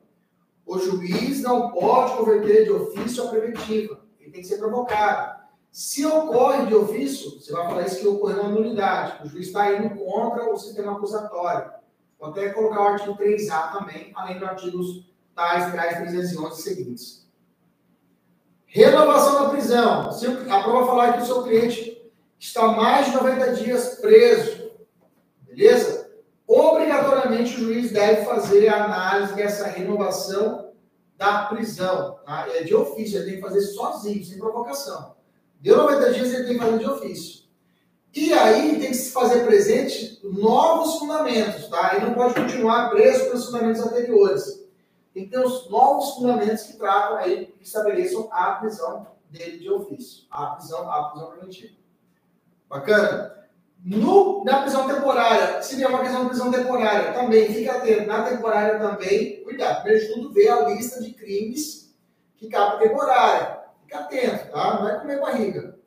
O 0.67 0.79
juiz 0.79 1.41
não 1.41 1.71
pode 1.71 2.15
converter 2.19 2.65
de 2.65 2.73
ofício 2.73 3.25
a 3.25 3.29
preventiva. 3.29 4.01
Ele 4.21 4.33
tem 4.33 4.43
que 4.43 4.47
ser 4.47 4.59
provocado. 4.59 5.41
Se 5.73 6.05
ocorre 6.05 6.67
de 6.67 6.75
ofício, 6.75 7.41
você 7.41 7.53
vai 7.53 7.69
falar 7.69 7.87
isso 7.87 8.01
que 8.01 8.07
ocorreu 8.07 8.43
uma 8.43 8.51
nulidade. 8.51 9.25
O 9.25 9.31
juiz 9.31 9.47
está 9.47 9.73
indo 9.73 9.95
contra 9.97 10.53
o 10.53 10.59
sistema 10.59 10.93
acusatório. 10.93 11.71
Vou 12.19 12.29
até 12.29 12.51
colocar 12.51 12.83
o 12.83 12.89
artigo 12.89 13.17
3A 13.17 13.73
também, 13.73 14.13
além 14.15 14.39
dos 14.39 14.47
artigos 14.47 15.11
tais, 15.35 15.75
tais 15.75 15.97
311 15.97 16.61
seguintes. 16.61 17.20
Renovação 18.73 19.43
da 19.43 19.49
prisão. 19.51 20.13
Se 20.13 20.27
a 20.27 20.63
prova 20.63 20.87
falar 20.87 21.15
que 21.15 21.23
o 21.23 21.27
seu 21.27 21.43
cliente 21.43 22.01
está 22.39 22.69
mais 22.69 23.07
de 23.07 23.13
90 23.13 23.53
dias 23.55 23.97
preso, 24.01 24.71
beleza? 25.43 26.09
obrigatoriamente 26.47 27.55
o 27.55 27.65
juiz 27.65 27.93
deve 27.93 28.25
fazer 28.25 28.69
a 28.69 28.85
análise 28.85 29.35
dessa 29.35 29.67
renovação 29.67 30.73
da 31.17 31.47
prisão. 31.47 32.19
Tá? 32.25 32.47
É 32.49 32.63
de 32.63 32.75
ofício, 32.75 33.19
ele 33.19 33.27
tem 33.27 33.35
que 33.37 33.41
fazer 33.41 33.61
sozinho, 33.61 34.25
sem 34.25 34.39
provocação. 34.39 35.15
Deu 35.61 35.77
90 35.77 36.13
dias, 36.13 36.33
ele 36.33 36.45
tem 36.45 36.59
que 36.59 36.65
fazer 36.65 36.79
de 36.79 36.87
ofício. 36.87 37.41
E 38.15 38.33
aí 38.33 38.81
tem 38.81 38.89
que 38.89 38.97
se 38.97 39.13
fazer 39.13 39.45
presente 39.45 40.19
novos 40.25 40.99
fundamentos, 40.99 41.69
tá? 41.69 41.95
Ele 41.95 42.07
não 42.07 42.15
pode 42.15 42.35
continuar 42.35 42.91
preso 42.91 43.27
pelos 43.27 43.47
fundamentos 43.47 43.83
anteriores. 43.83 44.65
Tem 45.13 45.25
que 45.25 45.31
ter 45.31 45.41
os 45.41 45.69
novos 45.69 46.15
fundamentos 46.15 46.63
que 46.65 46.77
tratam 46.77 47.17
aí, 47.17 47.47
que 47.47 47.65
estabeleçam 47.65 48.29
a 48.31 48.53
prisão 48.53 49.07
dele 49.29 49.59
de 49.59 49.71
ofício. 49.71 50.25
A 50.31 50.47
prisão, 50.47 50.91
a 50.91 51.11
prisão 51.11 51.31
preventiva. 51.31 51.75
Bacana? 52.69 53.41
No, 53.83 54.45
na 54.45 54.61
prisão 54.61 54.87
temporária, 54.87 55.63
se 55.63 55.75
vier 55.77 55.89
uma 55.89 56.01
questão 56.01 56.23
de 56.23 56.29
prisão 56.29 56.51
temporária, 56.51 57.13
também 57.13 57.53
fica 57.53 57.73
atento. 57.73 58.07
Na 58.07 58.23
temporária 58.23 58.79
também, 58.79 59.43
cuidado. 59.43 59.83
Primeiro 59.83 60.07
de 60.07 60.13
tudo, 60.13 60.33
ver 60.33 60.49
a 60.49 60.69
lista 60.69 61.03
de 61.03 61.13
crimes 61.13 61.93
que 62.37 62.49
cabe 62.49 62.83
temporária. 62.83 63.61
Fica 63.83 64.01
atento, 64.01 64.53
tá? 64.53 64.75
Não 64.75 64.83
vai 64.83 65.01
comer 65.01 65.21
barriga. 65.21 65.79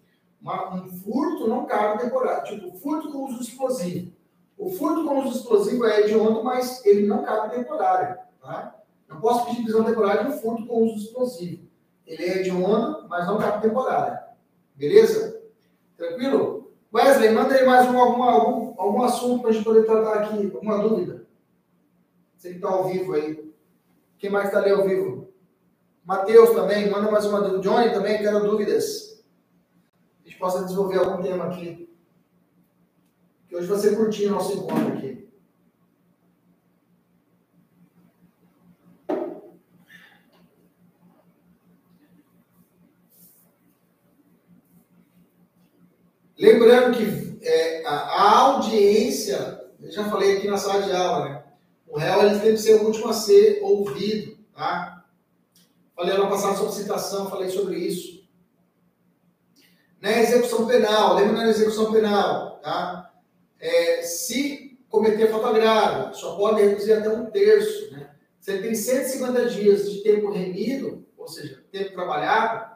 Uma, 0.41 0.75
um 0.75 0.89
furto 0.89 1.47
não 1.47 1.65
cabe 1.65 2.03
temporário. 2.03 2.43
Tipo, 2.43 2.77
furto 2.77 3.11
com 3.11 3.25
uso 3.25 3.41
explosivo. 3.41 4.11
O 4.57 4.69
furto 4.71 5.05
com 5.05 5.19
uso 5.19 5.37
explosivo 5.37 5.85
é 5.85 6.01
hediondo, 6.01 6.43
mas 6.43 6.83
ele 6.85 7.05
não 7.05 7.23
cabe 7.23 7.55
temporário, 7.55 8.17
tá? 8.41 8.82
Posso 9.19 9.45
pedir 9.45 9.63
prisão 9.63 9.83
temporária 9.83 10.23
no 10.23 10.33
furto 10.33 10.65
com 10.65 10.83
uso 10.83 11.05
explosivo. 11.05 11.67
Ele 12.05 12.23
é 12.23 12.39
hediondo, 12.39 13.07
mas 13.07 13.25
não 13.27 13.37
cabe 13.37 13.61
temporário. 13.61 14.19
Beleza? 14.75 15.41
Tranquilo? 15.97 16.71
Wesley, 16.93 17.31
manda 17.31 17.55
aí 17.55 17.65
mais 17.65 17.87
um, 17.89 17.99
algum, 17.99 18.23
algum, 18.77 19.03
assunto 19.03 19.41
para 19.41 19.49
a 19.49 19.53
gente 19.53 19.63
poder 19.63 19.85
tratar 19.85 20.19
aqui. 20.19 20.51
Alguma 20.53 20.77
dúvida? 20.77 21.25
Você 22.35 22.49
que 22.49 22.55
está 22.57 22.69
ao 22.69 22.87
vivo 22.87 23.13
aí. 23.13 23.51
Quem 24.17 24.29
mais 24.29 24.45
está 24.45 24.59
ali 24.59 24.71
ao 24.71 24.83
vivo? 24.83 25.29
Matheus 26.03 26.51
também, 26.51 26.89
manda 26.89 27.09
mais 27.09 27.25
uma 27.25 27.41
dúvida. 27.41 27.61
Johnny 27.61 27.91
também, 27.91 28.17
quero 28.19 28.41
dúvidas. 28.41 29.23
A 30.23 30.27
gente 30.27 30.37
possa 30.37 30.63
desenvolver 30.63 30.99
algum 30.99 31.21
tema 31.21 31.45
aqui. 31.45 31.89
Que 33.47 33.55
hoje 33.55 33.79
ser 33.79 33.95
curtinho 33.95 34.29
o 34.29 34.35
nosso 34.35 34.53
encontro 34.53 34.93
aqui. 34.93 35.27
Lembrando 46.43 46.97
que 46.97 47.39
é, 47.41 47.85
a, 47.85 48.39
audiência, 48.39 49.63
eu 49.81 49.89
já 49.89 50.09
falei 50.09 50.35
aqui 50.35 50.47
na 50.49 50.57
sala 50.57 50.81
de 50.81 50.91
aula, 50.91 51.29
né? 51.29 51.43
O 51.87 51.97
réu 51.97 52.21
ele 52.21 52.37
tem 52.37 52.51
que 52.51 52.57
ser 52.57 52.73
o 52.81 52.83
último 52.83 53.07
a 53.07 53.13
ser 53.13 53.61
ouvido, 53.61 54.37
tá? 54.53 55.05
Falei 55.95 56.13
ano 56.13 56.27
passado 56.27 56.57
sobre 56.57 56.73
citação, 56.73 57.29
falei 57.29 57.49
sobre 57.49 57.77
isso. 57.77 58.27
Na 60.01 60.19
execução 60.19 60.67
penal, 60.67 61.15
lembra 61.15 61.43
na 61.43 61.49
execução 61.49 61.93
penal, 61.93 62.59
tá? 62.61 63.13
É, 63.57 64.01
se 64.01 64.77
cometer 64.89 65.31
falta 65.31 65.53
grave, 65.53 66.13
só 66.13 66.35
pode 66.35 66.61
reduzir 66.61 66.91
até 66.91 67.07
um 67.07 67.27
terço, 67.27 67.89
né? 67.93 68.09
Ele 68.45 68.63
tem 68.63 68.75
150 68.75 69.45
dias 69.45 69.89
de 69.89 70.03
tempo 70.03 70.29
remido, 70.29 71.07
ou 71.17 71.25
seja, 71.25 71.63
tempo 71.71 71.93
trabalhado, 71.93 72.72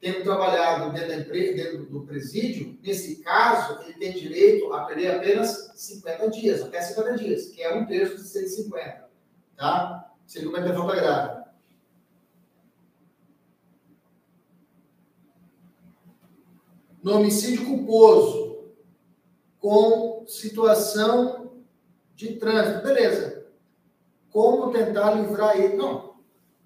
tendo 0.00 0.22
trabalhado 0.22 0.92
dentro, 0.92 1.08
da 1.08 1.16
empresa, 1.16 1.56
dentro 1.56 1.86
do 1.86 2.06
presídio, 2.06 2.78
nesse 2.82 3.16
caso, 3.22 3.82
ele 3.82 3.94
tem 3.94 4.12
direito 4.12 4.72
a 4.72 4.84
perder 4.84 5.16
apenas 5.16 5.72
50 5.74 6.30
dias, 6.30 6.62
até 6.62 6.80
50 6.80 7.16
dias, 7.16 7.46
que 7.48 7.62
é 7.62 7.74
um 7.74 7.86
terço 7.86 8.16
de 8.16 8.28
150, 8.28 9.08
tá? 9.56 10.12
Se 10.26 10.38
ele 10.38 10.46
cometer 10.46 10.74
falta 10.74 10.94
grave. 10.94 11.48
No 17.02 17.16
homicídio 17.16 17.64
culposo, 17.64 18.48
com 19.58 20.24
situação 20.26 21.62
de 22.14 22.36
trânsito, 22.36 22.82
beleza. 22.82 23.46
Como 24.30 24.72
tentar 24.72 25.12
livrar 25.12 25.56
ele? 25.56 25.76
Não. 25.76 26.07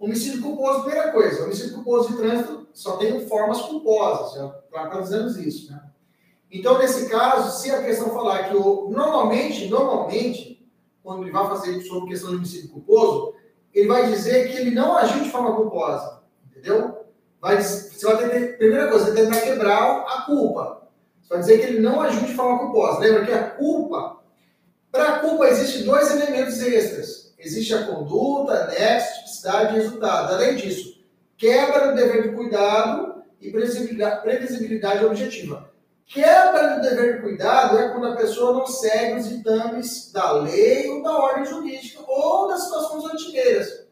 Homicídio 0.02 0.42
culposo, 0.42 0.82
primeira 0.82 1.12
coisa, 1.12 1.44
homicídio 1.44 1.75
culposo 1.75 2.09
de 2.09 2.16
trânsito 2.16 2.66
só 2.75 2.97
tem 2.97 3.25
formas 3.28 3.62
culposas, 3.62 4.35
já 4.35 5.00
dizendo 5.00 5.40
isso, 5.40 5.71
né? 5.71 5.80
Então, 6.50 6.76
nesse 6.76 7.09
caso, 7.09 7.62
se 7.62 7.71
a 7.71 7.85
questão 7.85 8.11
falar 8.11 8.49
que 8.49 8.56
o, 8.56 8.90
normalmente, 8.90 9.68
normalmente, 9.68 10.68
quando 11.04 11.23
ele 11.23 11.30
vai 11.30 11.47
fazer 11.47 11.80
sobre 11.82 12.09
questão 12.09 12.30
de 12.30 12.37
homicídio 12.38 12.71
culposo, 12.71 13.35
ele 13.73 13.87
vai 13.87 14.09
dizer 14.09 14.49
que 14.49 14.56
ele 14.56 14.73
não 14.73 14.99
agiu 14.99 15.23
de 15.23 15.30
forma 15.30 15.54
culposa, 15.54 16.21
entendeu? 16.50 17.06
Vai, 17.40 17.62
você 17.62 18.04
vai 18.04 18.28
ter, 18.28 18.59
primeira 18.59 18.88
coisa, 18.90 19.04
você 19.04 19.14
tentar 19.14 19.40
quebrar 19.40 20.00
a 20.00 20.23
culpa. 20.23 20.88
Você 21.23 21.28
vai 21.28 21.38
dizer 21.38 21.59
que 21.61 21.66
ele 21.66 21.80
não 21.80 22.00
agiu 22.00 22.23
de 22.23 22.35
forma 22.35 22.59
culposa. 22.59 22.99
Lembra 22.99 23.25
que 23.25 23.32
a 23.32 23.50
culpa, 23.50 24.18
para 24.90 25.14
a 25.14 25.18
culpa 25.21 25.47
existem 25.47 25.85
dois 25.85 26.11
elementos 26.11 26.61
extras. 26.61 27.22
Existe 27.44 27.75
a 27.75 27.84
conduta, 27.84 28.68
nexo, 28.68 29.14
tipicidade 29.16 29.75
e 29.75 29.80
resultado. 29.80 30.34
Além 30.34 30.54
disso, 30.54 31.02
quebra 31.37 31.88
do 31.88 31.96
dever 31.96 32.30
de 32.30 32.37
cuidado 32.37 33.22
e 33.40 33.50
previsibilidade, 33.50 35.04
objetiva. 35.04 35.72
Quebra 36.06 36.76
do 36.76 36.82
dever 36.82 37.16
de 37.16 37.22
cuidado 37.22 37.78
é 37.78 37.88
quando 37.88 38.06
a 38.06 38.16
pessoa 38.16 38.52
não 38.52 38.66
segue 38.66 39.18
os 39.18 39.28
ditames 39.28 40.12
da 40.12 40.32
lei 40.32 40.88
ou 40.88 41.02
da 41.02 41.16
ordem 41.16 41.44
jurídica 41.44 42.00
ou 42.06 42.46
das 42.46 42.62
situações 42.62 43.02
rotineiras. 43.02 43.87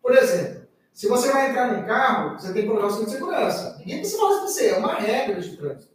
Por 0.00 0.16
exemplo, 0.16 0.66
se 0.92 1.06
você 1.08 1.30
vai 1.30 1.50
entrar 1.50 1.72
num 1.72 1.84
carro, 1.84 2.38
você 2.38 2.52
tem 2.54 2.62
que 2.62 2.68
colocar 2.68 2.86
o 2.86 2.90
cinto 2.90 3.06
de 3.06 3.12
segurança. 3.12 3.76
Ninguém 3.80 3.98
precisa 3.98 4.18
falar 4.18 4.36
isso 4.36 4.46
você, 4.46 4.68
é 4.68 4.78
uma 4.78 4.94
regra 4.94 5.38
de 5.38 5.56
trânsito. 5.56 5.94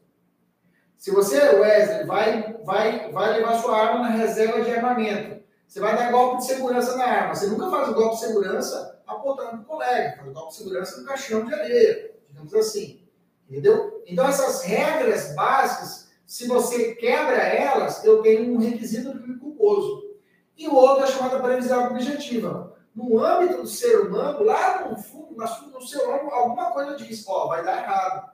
Se 0.98 1.10
você, 1.10 1.39
Wesley, 1.39 2.05
vai, 2.05 2.58
vai, 2.63 3.12
vai 3.12 3.34
levar 3.34 3.60
sua 3.60 3.75
arma 3.75 4.01
na 4.01 4.15
reserva 4.15 4.62
de 4.62 4.70
armamento, 4.70 5.41
você 5.72 5.80
vai 5.80 5.96
dar 5.96 6.12
golpe 6.12 6.40
de 6.40 6.48
segurança 6.48 6.98
na 6.98 7.06
arma. 7.06 7.34
Você 7.34 7.48
nunca 7.48 7.70
faz 7.70 7.88
o 7.88 7.94
golpe 7.94 8.16
de 8.16 8.20
segurança 8.20 9.01
apontando 9.08 9.51
para 9.51 9.60
o 9.62 9.63
colega, 9.63 10.18
faz 10.18 10.28
o 10.28 10.34
golpe 10.34 10.50
de 10.50 10.58
segurança 10.58 11.00
no 11.00 11.08
caixão 11.08 11.46
de 11.46 11.54
areia, 11.54 12.12
digamos 12.28 12.54
assim. 12.54 13.08
Entendeu? 13.50 14.04
Então, 14.06 14.28
essas 14.28 14.63
regras 14.63 15.34
básicas, 15.34 16.12
se 16.28 16.46
você 16.46 16.94
quebra 16.96 17.38
elas, 17.38 18.04
eu 18.04 18.22
tenho 18.22 18.54
um 18.54 18.58
requisito 18.58 19.13
do 19.13 19.40
culposo. 19.40 20.12
E 20.58 20.68
o 20.68 20.75
outro 20.75 21.06
é 21.06 21.08
chamada 21.08 21.40
previsibilidade 21.40 21.94
objetiva. 21.94 22.75
No 22.94 23.24
âmbito 23.24 23.62
do 23.62 23.68
ser 23.68 24.01
humano, 24.01 24.44
lá 24.44 24.90
no 24.90 24.98
fundo, 24.98 25.38
no 25.38 25.82
seu 25.88 26.13
âmbito, 26.13 26.36
alguma 26.36 26.72
coisa 26.72 26.98
diz, 26.98 27.25
ó, 27.25 27.48
vai 27.48 27.63
dar 27.63 27.78
errado. 27.78 28.30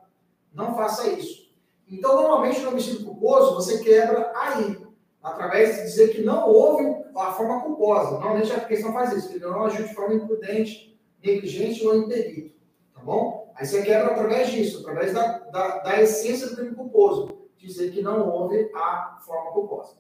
Não 0.52 0.76
faça 0.76 1.08
isso. 1.10 1.52
Então, 1.88 2.16
normalmente, 2.16 2.62
no 2.62 2.70
homicídio 2.70 3.06
culposo, 3.06 3.54
você 3.54 3.78
quebra 3.84 4.32
aí, 4.36 4.82
através 5.22 5.76
de 5.76 5.82
dizer 5.84 6.08
que 6.16 6.24
não 6.24 6.50
houve 6.50 7.06
a 7.20 7.32
forma 7.32 7.62
culposa. 7.62 8.12
Normalmente 8.12 8.52
a 8.52 8.60
questão 8.62 8.94
faz 8.94 9.14
isso, 9.14 9.30
que 9.30 9.40
não 9.40 9.66
agiu 9.66 9.88
de 9.88 9.94
forma 9.94 10.16
imprudente, 10.16 11.00
negligente 11.24 11.86
ou 11.86 11.96
imperito. 11.96 12.56
Tá 12.94 13.02
bom? 13.02 13.52
Aí 13.56 13.66
você 13.66 13.82
quebra 13.82 14.12
através 14.12 14.52
disso, 14.52 14.80
através 14.82 15.14
da, 15.14 15.40
da, 15.40 15.80
da 15.80 16.02
essência 16.02 16.48
do 16.48 16.56
crime 16.56 16.76
culposo, 16.76 17.48
dizer 17.58 17.92
que 17.92 18.02
não 18.02 18.30
houve 18.30 18.72
a 18.76 19.18
forma 19.26 19.52
culposa. 19.52 19.96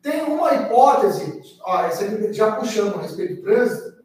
Tem 0.00 0.22
uma 0.22 0.54
hipótese, 0.54 1.58
ó, 1.62 1.88
já 2.30 2.56
puxando 2.56 2.96
a 2.96 3.02
respeito 3.02 3.36
do 3.36 3.42
trânsito, 3.42 4.04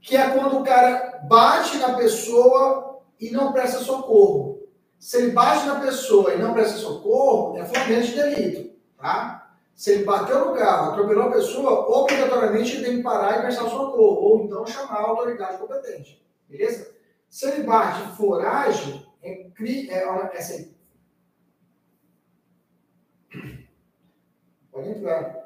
que 0.00 0.16
é 0.16 0.30
quando 0.30 0.58
o 0.58 0.64
cara 0.64 1.20
bate 1.28 1.78
na 1.78 1.94
pessoa 1.94 3.02
e 3.20 3.30
não 3.30 3.52
presta 3.52 3.78
socorro. 3.78 4.60
Se 4.98 5.18
ele 5.18 5.32
bate 5.32 5.66
na 5.66 5.80
pessoa 5.80 6.32
e 6.32 6.38
não 6.38 6.54
presta 6.54 6.78
socorro, 6.78 7.56
é 7.58 7.64
flagrante 7.64 8.08
de 8.08 8.14
delito, 8.14 8.74
tá? 8.96 9.43
Se 9.74 9.92
ele 9.92 10.04
bateu 10.04 10.46
no 10.46 10.54
carro, 10.54 10.92
atropelou 10.92 11.24
a 11.24 11.32
pessoa, 11.32 11.88
obrigatoriamente 11.98 12.76
ele 12.76 12.84
tem 12.84 12.96
que 12.98 13.02
parar 13.02 13.38
e 13.38 13.42
prestar 13.42 13.68
socorro, 13.68 14.20
ou 14.20 14.44
então 14.44 14.66
chamar 14.66 14.96
a 14.96 15.08
autoridade 15.08 15.58
competente, 15.58 16.24
beleza? 16.48 16.94
Se 17.28 17.48
ele 17.48 17.64
bate 17.64 18.16
foragem, 18.16 19.04
é, 19.22 19.50
é, 19.60 19.94
é 19.94 20.38
assim. 20.38 20.74
Pode 24.70 24.88
entrar. 24.90 25.44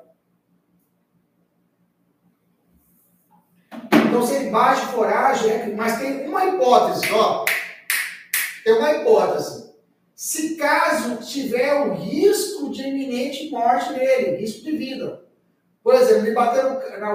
Então, 4.08 4.26
se 4.26 4.34
ele 4.34 4.50
bate 4.50 4.86
foragem, 4.86 5.50
é, 5.50 5.74
mas 5.74 5.98
tem 5.98 6.28
uma 6.28 6.44
hipótese, 6.44 7.10
ó 7.12 7.44
tem 8.68 8.78
uma 8.78 8.92
hipótese. 8.92 9.67
Se 10.18 10.56
caso 10.56 11.24
tiver 11.24 11.86
o 11.86 11.94
risco 11.94 12.72
de 12.72 12.82
iminente 12.82 13.48
morte 13.50 13.92
dele, 13.92 14.36
risco 14.38 14.64
de 14.64 14.76
vida. 14.76 15.24
Por 15.80 15.94
exemplo, 15.94 16.26
ele 16.26 16.34
bateu 16.34 16.70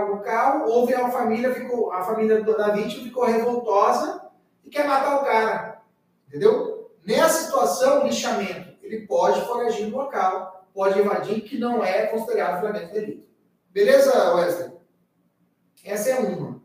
no 0.07 0.21
carro, 0.21 0.69
houve 0.69 0.93
a 0.93 1.11
família, 1.11 1.53
ficou, 1.53 1.91
a 1.91 2.01
família 2.05 2.41
da 2.41 2.69
vítima 2.69 3.03
ficou 3.03 3.25
revoltosa 3.25 4.31
e 4.63 4.69
quer 4.69 4.87
matar 4.87 5.17
o 5.17 5.25
cara. 5.25 5.81
Entendeu? 6.29 6.95
Nessa 7.05 7.43
situação, 7.43 8.07
lixamento, 8.07 8.73
ele 8.81 9.05
pode 9.05 9.41
foragir 9.47 9.87
do 9.87 9.97
local, 9.97 10.65
pode 10.73 10.97
invadir, 10.97 11.41
que 11.41 11.59
não 11.59 11.83
é 11.83 12.07
considerado 12.07 12.61
flagrante 12.61 12.93
delito. 12.93 13.27
Beleza, 13.69 14.33
Wesley? 14.33 14.71
Essa 15.83 16.09
é 16.11 16.19
uma. 16.19 16.63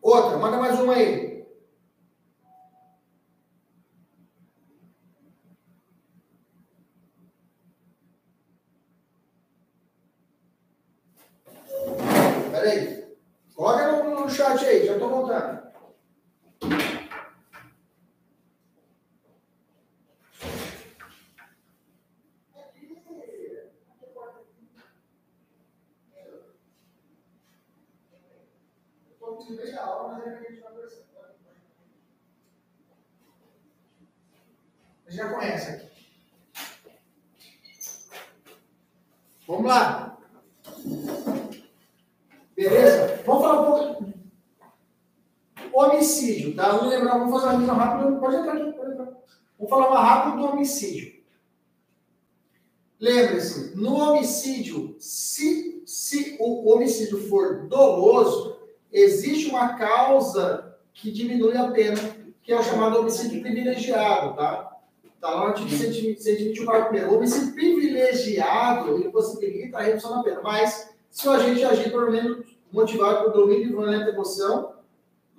Outra, 0.00 0.36
manda 0.36 0.56
mais 0.56 0.78
uma 0.78 0.94
aí. 0.94 1.31
Peraí. 12.62 13.02
Coloca 13.56 13.92
no, 13.92 14.20
no 14.20 14.30
chat 14.30 14.64
aí, 14.64 14.86
já 14.86 14.92
estou 14.92 15.08
voltando. 15.08 15.61
Tá? 47.12 47.18
Vamos 47.18 47.32
fazer 47.32 47.46
uma 47.46 47.52
revisão 47.52 47.76
rápida. 47.76 48.12
Pode 48.18 48.36
entrar 48.36 48.52
aqui, 48.52 48.72
pode 48.72 48.92
entrar. 48.92 49.12
Vamos 49.58 49.70
falar 49.70 49.90
mais 49.90 50.08
rápido 50.08 50.36
do 50.36 50.46
homicídio. 50.52 51.22
Lembre-se, 52.98 53.76
no 53.76 53.96
homicídio, 53.96 54.94
se, 54.98 55.82
se 55.84 56.36
o 56.38 56.72
homicídio 56.72 57.28
for 57.28 57.66
doloso, 57.66 58.56
existe 58.92 59.50
uma 59.50 59.74
causa 59.74 60.76
que 60.94 61.10
diminui 61.10 61.56
a 61.56 61.70
pena, 61.70 61.98
que 62.42 62.52
é 62.52 62.58
o 62.58 62.62
chamado 62.62 63.00
homicídio 63.00 63.40
privilegiado, 63.40 64.36
tá? 64.36 64.76
Está 65.14 65.30
lá 65.30 65.40
no 65.40 65.46
artigo 65.46 65.68
121, 65.68 66.64
parágrafo 66.64 67.06
1. 67.06 67.10
O 67.10 67.16
homicídio 67.16 67.54
privilegiado, 67.54 68.96
ele 68.96 69.10
possibilita 69.10 69.78
a 69.78 69.82
redução 69.82 70.16
da 70.16 70.22
pena. 70.22 70.40
Mas, 70.42 70.94
se 71.10 71.28
o 71.28 71.32
agente 71.32 71.64
agir 71.64 71.90
por 71.90 72.10
menos 72.10 72.46
motivado 72.72 73.24
por 73.24 73.32
domínio 73.32 73.66
de 73.66 73.70
violenta 73.70 74.10
emoção, 74.10 74.74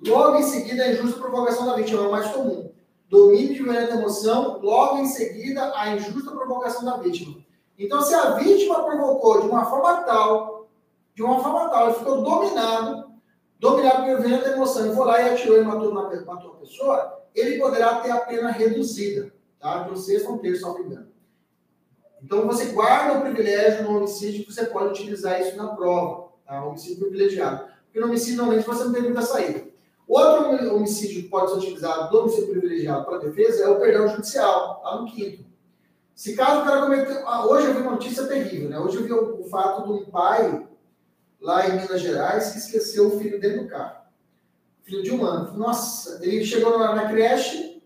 logo 0.06 0.36
em 0.36 0.42
seguida 0.42 0.84
a 0.84 0.92
injusta 0.92 1.20
provocação 1.20 1.66
da 1.66 1.74
vítima, 1.74 2.04
é 2.04 2.06
o 2.06 2.12
mais 2.12 2.30
comum. 2.32 2.72
Domínio 3.08 3.54
de 3.54 3.62
violenta 3.62 3.94
emoção, 3.94 4.60
logo 4.62 4.98
em 4.98 5.06
seguida 5.06 5.72
a 5.74 5.94
injusta 5.94 6.30
provocação 6.30 6.84
da 6.84 6.96
vítima. 6.96 7.36
Então, 7.78 8.00
se 8.02 8.14
a 8.14 8.30
vítima 8.30 8.84
provocou 8.84 9.40
de 9.40 9.48
uma 9.48 9.64
forma 9.66 10.02
tal, 10.04 10.68
de 11.14 11.22
uma 11.22 11.42
forma 11.42 11.68
tal, 11.68 11.88
ele 11.88 11.98
ficou 11.98 12.22
dominado, 12.22 13.12
dominado 13.58 14.04
por 14.04 14.20
violenta 14.20 14.48
emoção, 14.48 14.90
e 14.90 14.94
foi 14.94 15.06
lá 15.06 15.22
e 15.22 15.30
atirou 15.30 15.60
e 15.60 15.64
matou, 15.64 15.90
uma, 15.90 16.10
matou 16.24 16.54
pessoa, 16.54 17.22
ele 17.34 17.58
poderá 17.58 18.00
ter 18.00 18.10
a 18.10 18.20
pena 18.20 18.50
reduzida 18.50 19.32
tá? 19.58 19.82
de 19.84 19.92
um 19.92 19.96
sexto 19.96 20.28
a 20.28 20.32
um 20.32 20.38
terço, 20.38 20.68
engano. 20.80 21.08
Então, 22.22 22.46
você 22.46 22.66
guarda 22.66 23.18
o 23.18 23.22
privilégio 23.22 23.84
no 23.84 23.98
homicídio, 23.98 24.50
você 24.50 24.64
pode 24.66 24.88
utilizar 24.88 25.40
isso 25.40 25.56
na 25.56 25.68
prova, 25.68 26.28
tá? 26.46 26.64
homicídio 26.64 27.00
privilegiado. 27.00 27.66
Porque 27.84 28.00
no 28.00 28.06
homicídio, 28.06 28.38
normalmente, 28.38 28.66
você 28.66 28.84
não 28.84 28.92
tem 28.92 29.02
muita 29.02 29.22
saída. 29.22 29.73
Outro 30.06 30.76
homicídio 30.76 31.22
que 31.22 31.28
pode 31.28 31.50
ser 31.50 31.58
utilizado 31.58 32.10
do 32.10 32.20
homicídio 32.20 32.50
privilegiado 32.50 33.04
para 33.04 33.18
defesa 33.18 33.64
é 33.64 33.68
o 33.68 33.80
perdão 33.80 34.08
judicial, 34.08 34.82
lá 34.84 35.00
no 35.00 35.06
quinto. 35.06 35.44
Se 36.14 36.36
caso 36.36 36.60
o 36.60 36.64
cara 36.64 36.82
cometeu. 36.82 37.26
Ah, 37.26 37.46
hoje 37.46 37.66
eu 37.66 37.74
vi 37.74 37.80
uma 37.80 37.92
notícia 37.92 38.26
terrível, 38.26 38.68
né? 38.68 38.78
Hoje 38.78 38.98
eu 38.98 39.04
vi 39.04 39.12
o, 39.12 39.40
o, 39.40 39.48
fato 39.48 39.84
de 39.84 39.92
um 39.92 40.04
pai 40.04 40.66
lá 41.40 41.66
em 41.66 41.80
Minas 41.80 42.00
Gerais 42.00 42.52
que 42.52 42.58
esqueceu 42.58 43.08
o 43.08 43.18
filho 43.18 43.40
dentro 43.40 43.64
do 43.64 43.68
carro. 43.68 44.04
Filho 44.84 45.02
de 45.02 45.12
um 45.12 45.24
ano. 45.24 45.56
Nossa, 45.56 46.20
ele 46.22 46.44
chegou 46.44 46.78
na, 46.78 46.94
na 46.94 47.08
creche, 47.08 47.82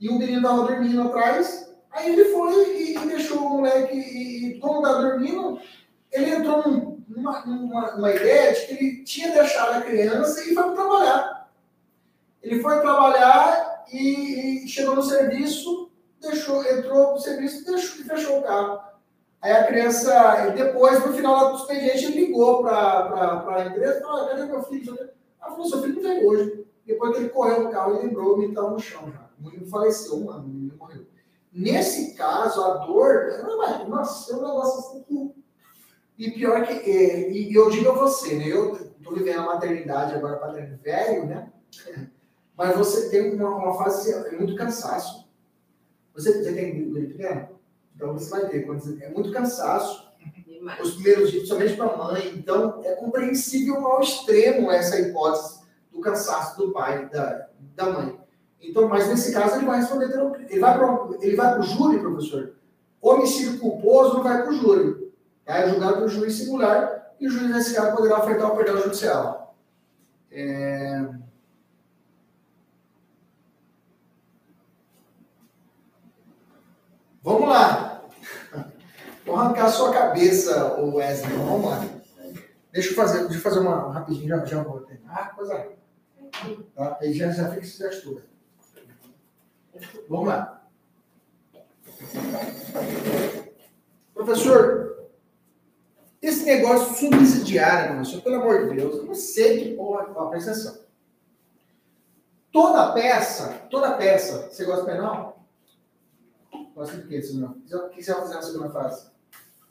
e 0.00 0.08
o 0.08 0.18
menino 0.18 0.38
estava 0.38 0.66
dormindo 0.66 1.02
atrás. 1.02 1.74
Aí 1.90 2.12
ele 2.12 2.26
foi 2.26 2.76
e, 2.76 2.96
e 2.96 3.06
deixou 3.06 3.38
o 3.38 3.48
moleque, 3.56 3.96
e, 3.96 4.48
e 4.48 4.60
como 4.60 4.80
estava 4.80 5.02
dormindo, 5.02 5.58
ele 6.12 6.30
entrou 6.30 6.62
numa, 7.08 7.40
numa, 7.46 7.92
numa, 7.92 8.14
ideia 8.14 8.52
de 8.52 8.66
que 8.66 8.72
ele 8.74 9.04
tinha 9.04 9.32
deixado 9.32 9.78
a 9.78 9.80
criança 9.80 10.44
e 10.44 10.54
foi 10.54 10.74
trabalhar. 10.74 11.35
Ele 12.46 12.62
foi 12.62 12.80
trabalhar 12.80 13.84
e, 13.92 14.64
e 14.64 14.68
chegou 14.68 14.94
no 14.94 15.02
serviço, 15.02 15.90
deixou, 16.20 16.64
entrou 16.64 17.14
no 17.14 17.18
serviço 17.18 17.64
deixou, 17.64 18.00
e 18.00 18.04
fechou 18.04 18.38
o 18.38 18.42
carro. 18.42 18.80
Aí 19.42 19.50
a 19.50 19.66
criança, 19.66 20.52
depois, 20.54 21.04
no 21.04 21.12
final 21.12 21.50
do 21.50 21.58
expediente, 21.58 22.04
ele 22.04 22.26
ligou 22.26 22.62
para 22.62 23.44
a 23.48 23.66
empresa 23.66 23.98
e 23.98 24.00
falou: 24.00 24.28
cadê 24.28 24.44
meu 24.44 24.62
filho? 24.62 24.96
Ela 25.42 25.50
falou: 25.50 25.66
seu 25.66 25.82
filho 25.82 25.96
não 25.96 26.02
veio 26.02 26.28
hoje. 26.28 26.66
Depois 26.86 27.16
que 27.16 27.22
ele 27.22 27.30
correu 27.30 27.64
no 27.64 27.70
carro, 27.70 27.96
ele 27.96 28.06
lembrou, 28.06 28.40
ele 28.40 28.52
estava 28.52 28.70
no 28.70 28.78
chão 28.78 29.10
já. 29.10 29.28
O 29.40 29.44
menino 29.44 29.66
faleceu, 29.66 30.16
um 30.16 30.30
ano, 30.30 30.44
o 30.44 30.48
menino 30.48 30.76
morreu. 30.78 31.04
Nesse 31.52 32.14
caso, 32.14 32.62
a 32.62 32.86
dor, 32.86 33.26
nossa, 33.88 34.32
é 34.32 34.36
um 34.36 34.42
negócio 34.42 35.00
assim. 35.00 35.34
E 36.16 36.30
pior 36.30 36.64
que. 36.64 36.72
É, 36.72 37.28
e 37.32 37.52
eu 37.52 37.68
digo 37.70 37.90
a 37.90 37.94
você, 37.94 38.36
né? 38.36 38.46
Eu 38.46 38.76
estou 38.76 39.14
vivendo 39.14 39.40
a 39.40 39.46
maternidade 39.46 40.14
agora, 40.14 40.36
paternidade 40.36 40.80
velho, 40.80 41.26
né? 41.26 41.52
Mas 42.56 42.76
você 42.76 43.08
tem 43.08 43.34
uma, 43.34 43.50
uma 43.50 43.78
fase 43.78 44.12
é 44.12 44.32
muito 44.32 44.56
cansaço. 44.56 45.26
Você, 46.14 46.42
você 46.42 46.52
tem 46.52 46.90
gripe 46.90 47.12
pequeno? 47.12 47.48
Então 47.94 48.12
você 48.14 48.30
vai 48.30 48.48
ter. 48.48 48.62
Quando 48.66 48.80
você, 48.80 49.04
é 49.04 49.10
muito 49.10 49.30
cansaço. 49.30 50.06
os 50.82 50.94
primeiros 50.94 51.30
dias, 51.30 51.48
principalmente 51.48 51.76
para 51.76 51.92
a 51.92 51.96
mãe. 51.96 52.34
Então, 52.36 52.80
é 52.84 52.94
compreensível 52.96 53.86
ao 53.86 54.00
extremo 54.00 54.70
essa 54.70 54.98
hipótese 54.98 55.60
do 55.92 56.00
cansaço 56.00 56.56
do 56.58 56.72
pai 56.72 57.08
da, 57.08 57.48
da 57.74 57.90
mãe. 57.90 58.18
Então, 58.60 58.88
mas 58.88 59.08
nesse 59.08 59.32
caso, 59.32 59.56
ele 59.56 59.66
vai 59.66 59.78
responder, 59.78 60.10
ele 60.50 60.60
vai 60.60 61.52
para 61.52 61.60
o 61.60 61.62
júri, 61.62 62.00
professor. 62.00 62.54
Homicídio 63.00 63.58
culposo 63.60 64.14
não 64.14 64.22
vai 64.22 64.42
para 64.42 64.50
o 64.50 64.56
júri. 64.56 65.12
É 65.44 65.68
julgado 65.68 65.96
pelo 65.96 66.08
juiz 66.08 66.34
singular 66.34 67.14
e 67.20 67.26
o 67.28 67.30
juiz, 67.30 67.50
nesse 67.50 67.74
caso, 67.74 67.94
poderá 67.94 68.18
ofertar 68.18 68.52
o 68.52 68.56
perdão 68.56 68.78
judicial. 68.78 69.54
É... 70.30 71.08
Vamos 77.26 77.48
lá. 77.48 78.04
Vou 79.24 79.34
arrancar 79.34 79.64
a 79.64 79.72
sua 79.72 79.92
cabeça, 79.92 80.76
Wesley. 80.80 81.36
Vamos 81.36 81.68
lá. 81.68 81.84
Deixa 82.70 82.90
eu 82.90 82.94
fazer, 82.94 83.18
deixa 83.22 83.38
eu 83.38 83.40
fazer 83.40 83.58
uma 83.58 83.92
rapidinho, 83.92 84.28
já, 84.28 84.44
já 84.44 84.62
vou 84.62 84.82
terminar. 84.82 85.12
Ah, 85.12 85.34
coisa. 85.34 85.72
Tá? 86.72 86.98
Aí 87.00 87.12
já, 87.12 87.32
já 87.32 87.48
fica 87.48 87.62
esse 87.62 87.78
gestura. 87.78 88.22
Vamos 90.08 90.28
lá. 90.28 90.68
Professor, 94.14 95.08
esse 96.22 96.44
negócio 96.44 96.94
subsidiário, 96.94 97.96
professor, 97.96 98.22
pelo 98.22 98.36
amor 98.36 98.68
de 98.68 98.76
Deus, 98.76 98.98
eu 98.98 99.04
não 99.04 99.16
sei 99.16 99.64
que 99.64 99.74
porra, 99.74 100.06
ó, 100.14 100.26
presta 100.26 100.52
atenção. 100.52 100.78
Toda 102.52 102.92
peça, 102.92 103.48
toda 103.68 103.96
peça, 103.96 104.48
você 104.48 104.64
gosta 104.64 104.84
de 104.84 104.92
penal? 104.92 105.35
Gosta 106.76 106.98
de 106.98 107.08
quê, 107.08 107.22
senhor? 107.22 107.52
O 107.52 107.88
que 107.88 108.02
você 108.02 108.12
vai 108.12 108.20
fazer 108.20 108.34
na 108.34 108.42
segunda 108.42 108.68
fase? 108.68 109.10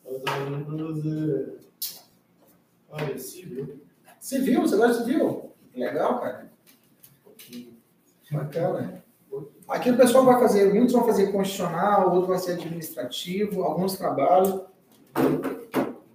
Eu 0.03 0.19
tô 0.21 0.95
fazer. 0.95 1.59
Olha, 2.89 3.19
civil. 3.19 3.79
Civil? 4.19 4.61
Você 4.61 4.75
gosta 4.75 5.03
de 5.03 5.11
civil? 5.11 5.51
Que 5.71 5.79
legal, 5.81 6.19
cara. 6.19 6.51
Bacana. 8.31 9.03
Aqui 9.67 9.91
o 9.91 9.97
pessoal 9.97 10.25
vai 10.25 10.39
fazer, 10.39 10.73
muitos 10.73 10.93
vão 10.93 11.05
fazer 11.05 11.31
constitucional, 11.31 12.09
outros 12.09 12.27
vai 12.27 12.39
ser 12.39 12.53
administrativo, 12.53 13.61
alguns 13.61 13.97
trabalham. 13.97 14.65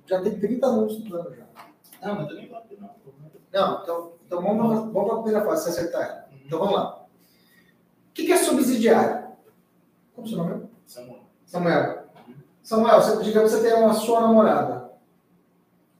Já 0.07 0.20
tem 0.22 0.40
30 0.40 0.72
minutos 0.72 0.96
estudando 0.96 1.37
já. 1.37 1.46
Não, 2.03 2.16
mas 2.16 2.29
também 2.29 2.48
pode 2.48 2.76
não. 2.81 2.90
Não, 3.53 3.83
então, 3.83 4.12
então 4.26 4.42
vamos, 4.42 4.92
vamos 4.92 5.09
para 5.09 5.18
a 5.18 5.22
primeira 5.22 5.46
fase, 5.46 5.64
se 5.64 5.68
acertar 5.70 6.03
ela. 6.03 6.29
Então 6.44 6.59
vamos 6.59 6.74
lá. 6.74 7.07
O 8.09 8.12
que 8.12 8.33
é 8.33 8.37
subsidiário? 8.37 9.31
Como 10.14 10.26
é 10.26 10.31
o 10.31 10.33
seu 10.33 10.38
nome? 10.38 10.69
Samuel. 11.46 12.05
Samuel. 12.62 13.00
Você, 13.00 13.22
digamos 13.22 13.53
que 13.53 13.59
você 13.59 13.68
tem 13.68 13.79
uma 13.79 13.94
sua 13.94 14.22
namorada. 14.22 14.90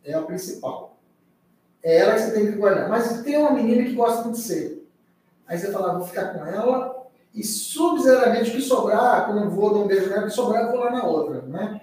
É 0.05 0.14
a 0.14 0.22
principal. 0.22 0.98
É 1.81 1.98
ela 1.98 2.14
que 2.14 2.20
você 2.20 2.33
tem 2.33 2.46
que 2.46 2.59
guardar. 2.59 2.88
Mas 2.88 3.22
tem 3.22 3.37
uma 3.37 3.53
menina 3.53 3.85
que 3.85 3.94
gosta 3.94 4.29
de 4.29 4.37
você. 4.37 4.83
Aí 5.46 5.57
você 5.57 5.70
fala, 5.70 5.96
vou 5.96 6.07
ficar 6.07 6.35
com 6.35 6.44
ela 6.44 7.07
e 7.33 7.44
subsidiariamente 7.44 8.50
o 8.50 8.55
que 8.55 8.62
sobrar, 8.62 9.26
quando 9.26 9.44
eu 9.44 9.50
vou 9.50 9.72
dar 9.72 9.81
um 9.81 9.87
beijo 9.87 10.11
nela, 10.11 10.22
o 10.22 10.26
que 10.26 10.35
sobrar 10.35 10.64
eu 10.64 10.70
vou 10.72 10.81
lá 10.81 10.90
na 10.90 11.05
outra, 11.05 11.42
né? 11.42 11.83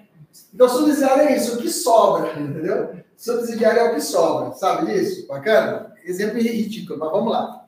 Então 0.52 0.68
subsidiário 0.68 1.22
é 1.22 1.36
isso, 1.36 1.56
o 1.56 1.62
que 1.62 1.70
sobra, 1.70 2.32
entendeu? 2.38 2.94
Subsidiário 3.16 3.80
é 3.80 3.90
o 3.90 3.94
que 3.94 4.00
sobra, 4.00 4.52
sabe 4.52 4.92
disso? 4.92 5.26
Bacana? 5.26 5.94
Exemplo 6.04 6.38
ridículo, 6.38 6.98
mas 6.98 7.10
vamos 7.10 7.32
lá. 7.32 7.66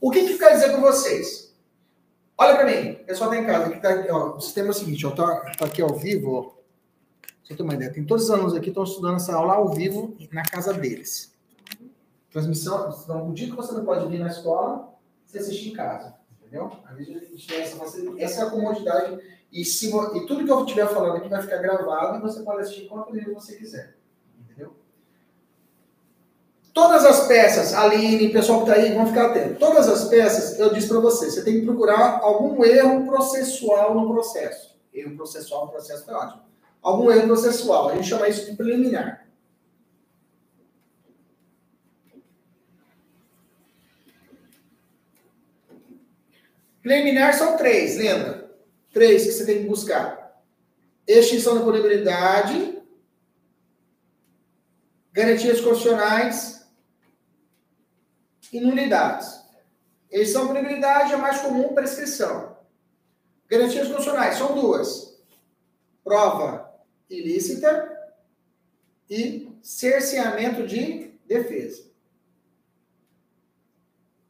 O 0.00 0.10
que 0.10 0.26
que 0.26 0.38
quer 0.38 0.52
dizer 0.52 0.70
para 0.70 0.80
vocês? 0.80 1.43
Olha 2.36 2.56
para 2.56 2.66
mim, 2.66 2.92
o 2.92 3.04
pessoal 3.04 3.30
tá 3.30 3.36
em 3.36 3.46
casa, 3.46 3.66
aqui 3.66 3.80
tá, 3.80 4.06
ó, 4.10 4.36
o 4.36 4.40
sistema 4.40 4.68
é 4.68 4.70
o 4.70 4.74
seguinte, 4.74 5.06
ó, 5.06 5.10
tá, 5.12 5.52
tá 5.56 5.66
aqui 5.66 5.80
ao 5.80 5.94
vivo, 5.94 6.32
ó. 6.32 6.64
Você 7.44 7.54
ter 7.54 7.62
uma 7.62 7.74
ideia, 7.74 7.92
tem 7.92 8.04
todos 8.04 8.24
os 8.24 8.30
alunos 8.30 8.54
aqui 8.54 8.64
que 8.64 8.68
estão 8.70 8.84
estudando 8.84 9.16
essa 9.16 9.34
aula 9.34 9.54
ao 9.54 9.68
vivo 9.68 10.16
na 10.32 10.42
casa 10.42 10.72
deles. 10.72 11.32
Transmissão, 12.30 12.90
então, 13.04 13.28
o 13.30 13.34
dia 13.34 13.48
que 13.48 13.54
você 13.54 13.72
não 13.72 13.84
pode 13.84 14.08
vir 14.08 14.18
na 14.18 14.28
escola, 14.28 14.92
você 15.24 15.38
assiste 15.38 15.68
em 15.68 15.72
casa, 15.72 16.14
entendeu? 16.40 16.72
Às 16.86 16.96
vezes 16.96 17.16
a 17.16 17.24
gente 17.26 17.46
tem 17.46 17.60
essa 17.60 17.76
essa 18.18 18.40
é 18.40 18.46
a 18.46 18.50
comodidade, 18.50 19.20
e, 19.52 19.64
se, 19.64 19.88
e 19.88 20.26
tudo 20.26 20.44
que 20.44 20.50
eu 20.50 20.64
estiver 20.64 20.88
falando 20.88 21.18
aqui 21.18 21.28
vai 21.28 21.40
ficar 21.40 21.58
gravado 21.58 22.18
e 22.18 22.20
você 22.20 22.42
pode 22.42 22.62
assistir 22.62 22.88
quantas 22.88 23.14
vezes 23.14 23.32
você 23.32 23.56
quiser. 23.56 23.96
Todas 26.74 27.04
as 27.04 27.28
peças, 27.28 27.72
Aline, 27.72 28.32
pessoal 28.32 28.64
que 28.64 28.70
está 28.70 28.82
aí, 28.82 28.92
vão 28.92 29.06
ficar 29.06 29.26
atentos. 29.26 29.58
Todas 29.60 29.88
as 29.88 30.08
peças, 30.08 30.58
eu 30.58 30.74
disse 30.74 30.88
para 30.88 30.98
você, 30.98 31.30
você 31.30 31.44
tem 31.44 31.60
que 31.60 31.64
procurar 31.64 32.18
algum 32.20 32.64
erro 32.64 33.06
processual 33.06 33.94
no 33.94 34.12
processo. 34.12 34.76
Erro 34.92 35.14
processual 35.14 35.66
no 35.66 35.70
processo 35.70 36.10
é 36.10 36.14
ótimo. 36.14 36.42
Algum 36.82 37.12
erro 37.12 37.28
processual, 37.28 37.90
a 37.90 37.94
gente 37.94 38.08
chama 38.08 38.28
isso 38.28 38.50
de 38.50 38.56
preliminar. 38.56 39.24
Preliminar 46.82 47.34
são 47.34 47.56
três, 47.56 47.96
lembra? 47.96 48.50
Três 48.92 49.24
que 49.24 49.30
você 49.30 49.46
tem 49.46 49.62
que 49.62 49.68
buscar. 49.68 50.42
Extinção 51.06 51.54
da 51.56 51.64
punibilidade, 51.64 52.82
garantias 55.12 55.60
constitucionais 55.60 56.63
e 58.54 58.60
nulidades. 58.60 59.42
Exceção 60.08 60.46
punibilidade 60.46 61.12
é 61.12 61.16
mais 61.16 61.40
comum 61.40 61.74
prescrição. 61.74 62.56
Garantias 63.48 63.88
constitucionais 63.88 64.36
são 64.36 64.54
duas: 64.54 65.20
prova 66.04 66.72
ilícita 67.10 67.90
e 69.10 69.52
cerceamento 69.60 70.64
de 70.68 71.12
defesa. 71.26 71.82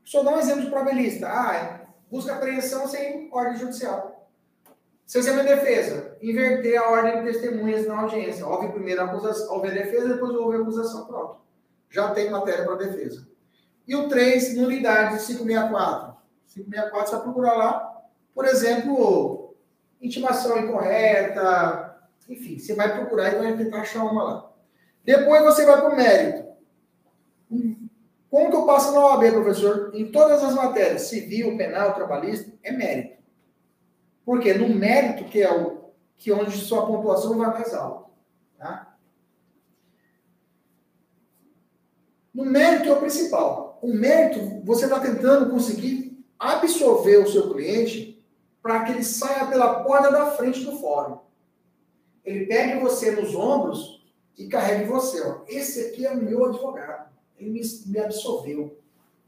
Só 0.05 0.23
dar 0.23 0.33
um 0.33 0.39
exemplo 0.39 0.63
de 0.63 0.71
prova 0.71 0.91
ilícita. 0.91 1.29
Ah, 1.29 1.55
é, 1.55 1.87
busca 2.11 2.35
apreensão 2.35 2.89
sem 2.89 3.29
ordem 3.31 3.59
judicial. 3.59 4.31
Cerceamento 5.05 5.49
de 5.49 5.55
defesa. 5.57 6.17
Inverter 6.23 6.81
a 6.81 6.89
ordem 6.89 7.23
de 7.23 7.31
testemunhas 7.31 7.87
na 7.87 8.01
audiência. 8.01 8.47
Houve 8.47 8.73
primeiro 8.73 9.03
a 9.03 9.05
acusação, 9.05 9.55
houve 9.55 9.69
a 9.69 9.73
defesa, 9.73 10.15
depois 10.15 10.35
houve 10.35 10.57
a 10.57 10.61
acusação. 10.61 11.07
Pronto. 11.07 11.37
Já 11.91 12.15
tem 12.15 12.31
matéria 12.31 12.65
para 12.65 12.77
defesa. 12.77 13.34
E 13.87 13.94
o 13.94 14.09
3, 14.09 14.57
nulidade 14.57 15.18
de 15.18 15.27
564. 15.27 16.16
564 16.55 17.07
você 17.07 17.16
vai 17.16 17.23
procurar 17.23 17.55
lá, 17.55 18.03
por 18.35 18.47
exemplo, 18.47 19.55
intimação 20.01 20.59
incorreta, 20.59 21.99
enfim, 22.29 22.59
você 22.59 22.75
vai 22.75 22.97
procurar 22.97 23.33
e 23.33 23.38
vai 23.38 23.57
tentar 23.57 23.81
achar 23.81 24.05
uma 24.05 24.23
lá. 24.23 24.53
Depois 25.05 25.42
você 25.42 25.66
vai 25.66 25.81
para 25.81 25.92
o 25.92 25.97
mérito. 25.97 26.44
Como 28.31 28.51
que 28.51 28.57
eu 28.57 28.66
passo 28.66 28.92
na 28.92 29.07
OAB, 29.07 29.31
professor? 29.31 29.90
Em 29.94 30.11
todas 30.11 30.42
as 30.42 30.55
matérias, 30.55 31.03
civil, 31.03 31.57
penal, 31.57 31.94
trabalhista, 31.94 32.53
é 32.62 32.73
mérito. 32.73 33.23
Por 34.25 34.40
quê? 34.40 34.55
No 34.55 34.68
mérito 34.68 35.25
que 35.25 35.42
é 35.42 35.53
o 35.53 35.85
que 36.16 36.31
é 36.31 36.35
onde 36.35 36.57
sua 36.57 36.87
pontuação 36.87 37.37
vai 37.37 37.53
mais 37.53 37.75
alto. 37.75 38.11
Tá? 38.57 38.97
No 42.33 42.44
mérito 42.44 42.88
é 42.88 42.92
o 42.92 43.01
principal 43.01 43.74
o 43.83 43.93
mérito, 43.93 44.63
você 44.65 44.85
está 44.85 45.01
tentando 45.01 45.51
conseguir 45.51 46.25
absorver 46.39 47.19
o 47.19 47.31
seu 47.31 47.53
cliente 47.53 48.23
para 48.63 48.85
que 48.85 48.93
ele 48.93 49.05
saia 49.05 49.47
pela 49.47 49.83
porta 49.83 50.11
da 50.11 50.31
frente 50.33 50.65
do 50.65 50.79
fórum. 50.79 51.19
Ele 52.25 52.47
pegue 52.47 52.81
você 52.81 53.11
nos 53.11 53.35
ombros 53.35 54.03
e 54.39 54.49
carregue 54.49 54.85
você. 54.85 55.21
Ó. 55.21 55.43
Esse 55.47 55.89
aqui 55.89 56.07
é 56.07 56.13
o 56.13 56.17
meu 56.17 56.45
advogado. 56.47 57.11
Ele 57.39 57.51
me, 57.51 57.61
me 57.87 57.99
absorveu. 57.99 58.79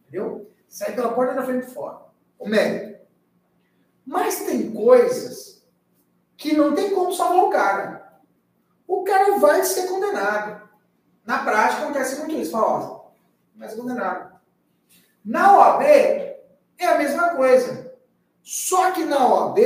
Entendeu? 0.02 0.50
Sai 0.68 0.94
pela 0.94 1.12
porta 1.12 1.34
da 1.34 1.44
frente 1.44 1.66
do 1.66 1.72
fórum. 1.72 1.98
O 2.38 2.48
mérito. 2.48 2.98
Mas 4.06 4.44
tem 4.44 4.72
coisas 4.72 5.62
que 6.36 6.56
não 6.56 6.74
tem 6.74 6.94
como 6.94 7.12
salvar 7.12 7.44
o 7.44 7.50
cara. 7.50 8.20
O 8.86 9.02
cara 9.04 9.38
vai 9.38 9.62
ser 9.64 9.88
condenado. 9.88 10.66
Na 11.24 11.42
prática 11.44 11.82
acontece 11.82 12.18
muito 12.20 12.34
isso. 12.36 12.52
Fala, 12.52 12.66
ó, 12.66 13.10
vai 13.56 13.68
ser 13.68 13.76
condenado. 13.76 14.35
Na 15.26 15.58
OAB 15.58 15.82
é 15.82 16.86
a 16.86 16.98
mesma 16.98 17.30
coisa. 17.30 17.92
Só 18.44 18.92
que 18.92 19.04
na 19.04 19.26
OAB 19.26 19.58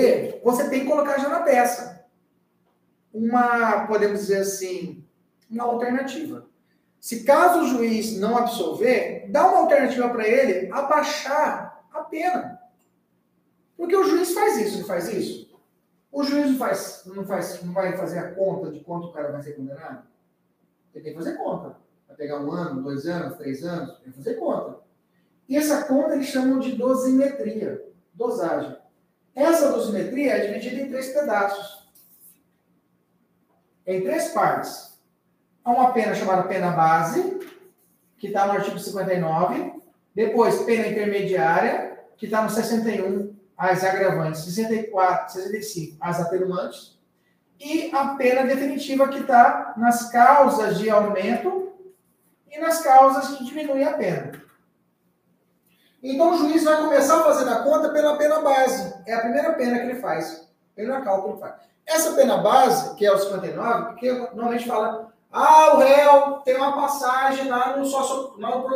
você 0.43 0.71
tem 0.71 0.81
que 0.81 0.87
colocar 0.87 1.19
já 1.19 1.29
na 1.29 1.41
peça 1.41 2.09
uma, 3.13 3.87
podemos 3.87 4.21
dizer 4.21 4.39
assim, 4.39 5.05
uma 5.51 5.65
alternativa. 5.65 6.47
Se 6.99 7.25
caso 7.25 7.61
o 7.61 7.67
juiz 7.67 8.19
não 8.19 8.39
absolver, 8.39 9.29
dá 9.31 9.47
uma 9.47 9.59
alternativa 9.59 10.09
para 10.09 10.27
ele 10.27 10.73
abaixar 10.73 11.85
a 11.93 12.01
pena. 12.05 12.59
Porque 13.77 13.95
o 13.95 14.05
juiz 14.05 14.33
faz 14.33 14.57
isso, 14.57 14.79
não 14.79 14.87
faz 14.87 15.13
isso? 15.13 15.51
O 16.11 16.23
juiz 16.23 16.51
não, 16.51 16.59
faz, 16.59 17.03
não, 17.05 17.27
faz, 17.27 17.63
não 17.63 17.73
vai 17.75 17.97
fazer 17.99 18.19
a 18.19 18.35
conta 18.35 18.71
de 18.71 18.81
quanto 18.81 19.09
o 19.09 19.13
cara 19.13 19.31
vai 19.31 19.43
ser 19.43 19.53
condenado? 19.53 20.05
Ele 20.95 21.05
tem 21.05 21.13
que 21.13 21.19
fazer 21.19 21.37
conta. 21.37 21.77
Vai 22.09 22.17
pegar 22.17 22.41
um 22.41 22.51
ano, 22.51 22.83
dois 22.83 23.07
anos, 23.07 23.37
três 23.37 23.63
anos, 23.63 23.99
tem 23.99 24.11
que 24.11 24.19
fazer 24.19 24.35
conta. 24.35 24.80
E 25.51 25.57
essa 25.57 25.83
conta 25.83 26.15
eles 26.15 26.29
chamam 26.29 26.61
de 26.61 26.77
dosimetria, 26.77 27.85
dosagem. 28.15 28.77
Essa 29.35 29.73
dosimetria 29.73 30.35
é 30.35 30.47
dividida 30.47 30.83
em 30.83 30.89
três 30.89 31.09
pedaços, 31.09 31.91
em 33.85 34.01
três 34.01 34.29
partes. 34.29 34.97
a 35.65 35.73
uma 35.73 35.93
pena 35.93 36.15
chamada 36.15 36.45
pena 36.45 36.71
base, 36.71 37.41
que 38.17 38.29
está 38.29 38.47
no 38.47 38.53
artigo 38.53 38.79
59. 38.79 39.73
Depois, 40.15 40.63
pena 40.63 40.87
intermediária, 40.87 41.99
que 42.17 42.27
está 42.27 42.43
no 42.43 42.51
61, 42.51 43.35
as 43.59 43.83
agravantes, 43.83 44.45
64, 44.45 45.33
65, 45.33 45.97
as 46.01 46.21
atenuantes. 46.21 46.97
E 47.59 47.91
a 47.93 48.15
pena 48.15 48.45
definitiva, 48.45 49.09
que 49.09 49.19
está 49.19 49.75
nas 49.77 50.13
causas 50.13 50.79
de 50.79 50.89
aumento 50.89 51.73
e 52.49 52.57
nas 52.59 52.81
causas 52.83 53.37
que 53.37 53.45
diminuem 53.45 53.85
a 53.85 53.95
pena. 53.95 54.50
Então 56.03 56.33
o 56.33 56.39
juiz 56.39 56.65
vai 56.65 56.81
começar 56.81 57.23
fazer 57.25 57.49
a 57.49 57.63
conta 57.63 57.91
pela 57.91 58.17
pena 58.17 58.41
base. 58.41 58.95
É 59.07 59.15
a 59.15 59.21
primeira 59.21 59.53
pena 59.53 59.79
que 59.79 59.87
ele 59.87 60.01
faz. 60.01 60.49
Pelo 60.75 61.03
cálculo 61.03 61.37
que 61.37 61.45
ele 61.45 61.53
faz. 61.53 61.71
Essa 61.87 62.13
pena 62.13 62.39
base, 62.39 62.95
que 62.97 63.05
é 63.05 63.13
o 63.13 63.19
59, 63.19 63.85
porque 63.87 64.13
normalmente 64.13 64.67
fala, 64.67 65.13
ah, 65.31 65.77
o 65.77 65.79
réu 65.79 66.41
tem 66.45 66.57
uma 66.57 66.73
passagem 66.73 67.49
lá 67.49 67.77
no, 67.77 67.85
sócio, 67.85 68.39
lá 68.39 68.57
no. 68.57 68.69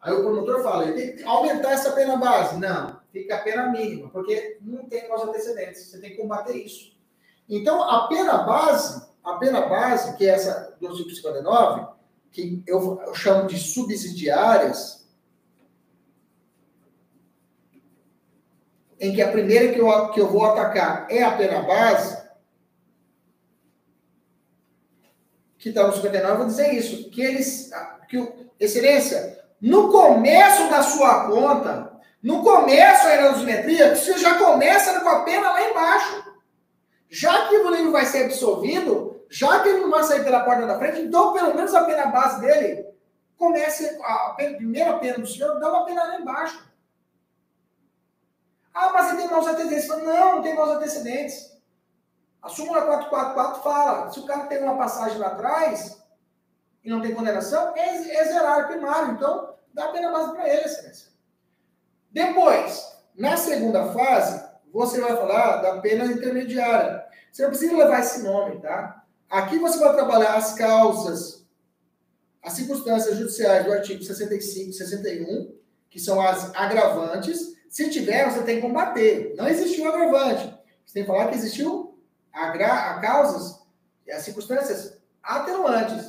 Aí 0.00 0.12
o 0.12 0.22
promotor 0.22 0.62
fala, 0.62 0.84
ele 0.84 0.92
tem 0.92 1.16
que 1.16 1.24
aumentar 1.24 1.72
essa 1.72 1.92
pena 1.92 2.16
base. 2.16 2.58
Não, 2.58 3.00
fica 3.12 3.36
a 3.36 3.40
pena 3.40 3.68
mínima, 3.70 4.08
porque 4.10 4.58
não 4.60 4.84
tem 4.86 5.08
causa 5.08 5.26
antecedentes. 5.26 5.86
Você 5.86 5.98
tem 5.98 6.10
que 6.10 6.16
combater 6.16 6.56
isso. 6.56 6.94
Então, 7.48 7.82
a 7.82 8.06
pena 8.08 8.38
base, 8.38 9.06
a 9.22 9.34
pena 9.34 9.62
base, 9.62 10.16
que 10.16 10.26
é 10.26 10.30
essa 10.30 10.76
do 10.80 10.96
59, 10.96 11.86
que 12.30 12.62
eu, 12.66 13.00
eu 13.06 13.14
chamo 13.14 13.46
de 13.46 13.58
subsidiárias, 13.58 15.03
em 19.04 19.14
que 19.14 19.20
a 19.20 19.30
primeira 19.30 19.72
que 19.72 19.78
eu, 19.78 20.08
que 20.08 20.20
eu 20.20 20.28
vou 20.28 20.44
atacar 20.46 21.06
é 21.10 21.22
a 21.22 21.32
pena 21.32 21.62
base, 21.62 22.24
que 25.58 25.68
está 25.68 25.86
no 25.86 25.94
59, 25.94 26.32
eu 26.32 26.38
vou 26.38 26.46
dizer 26.46 26.74
isso, 26.74 27.10
que 27.10 27.22
eles, 27.22 27.70
que 28.08 28.18
o, 28.18 28.50
excelência, 28.58 29.44
no 29.60 29.90
começo 29.90 30.68
da 30.70 30.82
sua 30.82 31.26
conta, 31.26 31.92
no 32.22 32.42
começo 32.42 33.04
da 33.04 33.28
dosimetria, 33.28 33.94
você 33.94 34.16
já 34.18 34.38
começa 34.38 35.00
com 35.00 35.08
a 35.08 35.22
pena 35.22 35.52
lá 35.52 35.70
embaixo. 35.70 36.24
Já 37.10 37.48
que 37.48 37.56
o 37.56 37.70
livro 37.70 37.92
vai 37.92 38.06
ser 38.06 38.24
absolvido, 38.24 39.22
já 39.28 39.60
que 39.60 39.68
ele 39.68 39.80
não 39.80 39.90
vai 39.90 40.02
sair 40.02 40.24
pela 40.24 40.44
porta 40.44 40.66
da 40.66 40.78
frente, 40.78 41.00
então 41.00 41.32
pelo 41.32 41.54
menos 41.54 41.74
a 41.74 41.84
pena 41.84 42.06
base 42.06 42.40
dele 42.40 42.86
comece, 43.36 43.98
a 44.02 44.34
primeira 44.56 44.98
pena 44.98 45.18
do 45.18 45.26
senhor, 45.26 45.58
dá 45.60 45.68
uma 45.68 45.84
pena 45.84 46.04
lá 46.04 46.18
embaixo. 46.18 46.73
Ah, 48.74 48.90
mas 48.92 49.08
ele 49.08 49.18
tem 49.18 49.30
maus 49.30 49.46
antecedentes. 49.46 49.88
Não, 49.88 50.36
não 50.36 50.42
tem 50.42 50.54
maus 50.54 50.70
antecedentes. 50.70 51.54
A 52.42 52.48
súmula 52.48 52.82
444 52.82 53.62
fala, 53.62 54.10
se 54.10 54.20
o 54.20 54.26
cara 54.26 54.46
tem 54.46 54.62
uma 54.62 54.76
passagem 54.76 55.16
lá 55.16 55.28
atrás 55.28 56.02
e 56.84 56.90
não 56.90 57.00
tem 57.00 57.14
condenação, 57.14 57.74
é, 57.74 57.96
é 57.96 58.24
zerar 58.24 58.66
primário. 58.66 59.12
Então, 59.12 59.54
dá 59.72 59.88
pena 59.88 60.10
base 60.10 60.32
para 60.32 60.48
ele, 60.48 60.64
excelência. 60.64 61.08
Depois, 62.10 62.84
na 63.16 63.36
segunda 63.36 63.92
fase, 63.92 64.44
você 64.70 65.00
vai 65.00 65.16
falar 65.16 65.56
da 65.58 65.80
pena 65.80 66.04
intermediária. 66.04 67.06
Você 67.32 67.42
não 67.42 67.50
precisa 67.50 67.76
levar 67.76 68.00
esse 68.00 68.22
nome, 68.22 68.60
tá? 68.60 69.04
Aqui 69.30 69.58
você 69.58 69.78
vai 69.78 69.94
trabalhar 69.94 70.34
as 70.34 70.52
causas, 70.54 71.46
as 72.42 72.52
circunstâncias 72.52 73.16
judiciais 73.16 73.64
do 73.64 73.72
artigo 73.72 74.02
65 74.02 74.70
e 74.70 74.72
61, 74.74 75.56
que 75.88 75.98
são 75.98 76.20
as 76.20 76.54
agravantes, 76.54 77.54
se 77.74 77.90
tiver, 77.90 78.30
você 78.30 78.44
tem 78.44 78.60
que 78.60 78.62
combater. 78.62 79.34
Não 79.36 79.48
existiu 79.48 79.88
agravante. 79.88 80.46
Você 80.86 80.94
tem 80.94 81.02
que 81.02 81.08
falar 81.08 81.26
que 81.26 81.34
existiu 81.34 81.98
a, 82.32 83.00
causas 83.00 83.66
e 84.06 84.12
as 84.12 84.22
circunstâncias 84.22 84.96
atenuantes. 85.20 86.06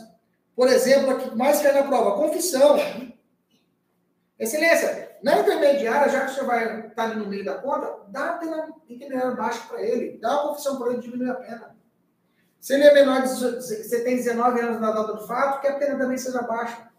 Por 0.55 0.67
exemplo, 0.67 1.35
mais 1.35 1.61
que 1.61 1.65
é 1.65 1.73
na 1.73 1.81
prova, 1.81 2.17
confissão. 2.17 2.77
Excelência, 4.37 5.17
na 5.23 5.39
intermediária, 5.39 6.11
já 6.11 6.27
que 6.27 6.35
você 6.35 6.43
vai 6.43 6.81
estar 6.81 6.89
tá 6.93 7.03
ali 7.05 7.15
no 7.15 7.25
meio 7.25 7.43
da 7.43 7.55
conta, 7.55 7.97
dá 8.09 8.39
intermediária 8.87 9.31
baixa 9.31 9.67
para 9.67 9.81
ele. 9.81 10.19
Dá 10.19 10.33
uma 10.33 10.49
confissão 10.49 10.77
para 10.77 10.91
ele 10.91 11.01
diminuir 11.01 11.31
a 11.31 11.35
pena. 11.35 11.75
Se 12.59 12.75
ele 12.75 12.83
é 12.83 12.93
menor 12.93 13.23
de 13.23 13.29
você 13.29 14.03
tem 14.03 14.17
19 14.17 14.59
anos 14.59 14.79
na 14.79 14.91
data 14.91 15.13
do 15.13 15.25
fato, 15.25 15.61
que 15.61 15.67
a 15.67 15.79
pena 15.79 15.97
também 15.97 16.19
seja 16.19 16.43
baixa. 16.43 16.91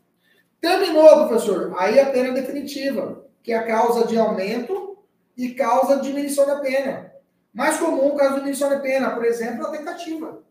Terminou, 0.60 1.28
professor. 1.28 1.72
Aí 1.78 2.00
a 2.00 2.10
pena 2.10 2.30
é 2.30 2.32
definitiva 2.32 3.25
que 3.46 3.52
é 3.52 3.56
a 3.56 3.62
causa 3.64 4.08
de 4.08 4.18
aumento 4.18 4.98
e 5.36 5.54
causa 5.54 5.98
de 5.98 6.08
diminuição 6.08 6.44
da 6.44 6.56
pena. 6.56 7.14
Mais 7.54 7.78
comum, 7.78 8.08
o 8.08 8.16
caso 8.16 8.30
de 8.30 8.34
diminuição 8.38 8.68
da 8.68 8.80
pena, 8.80 9.10
por 9.10 9.24
exemplo, 9.24 9.64
a 9.64 9.70
tentativa. 9.70 10.42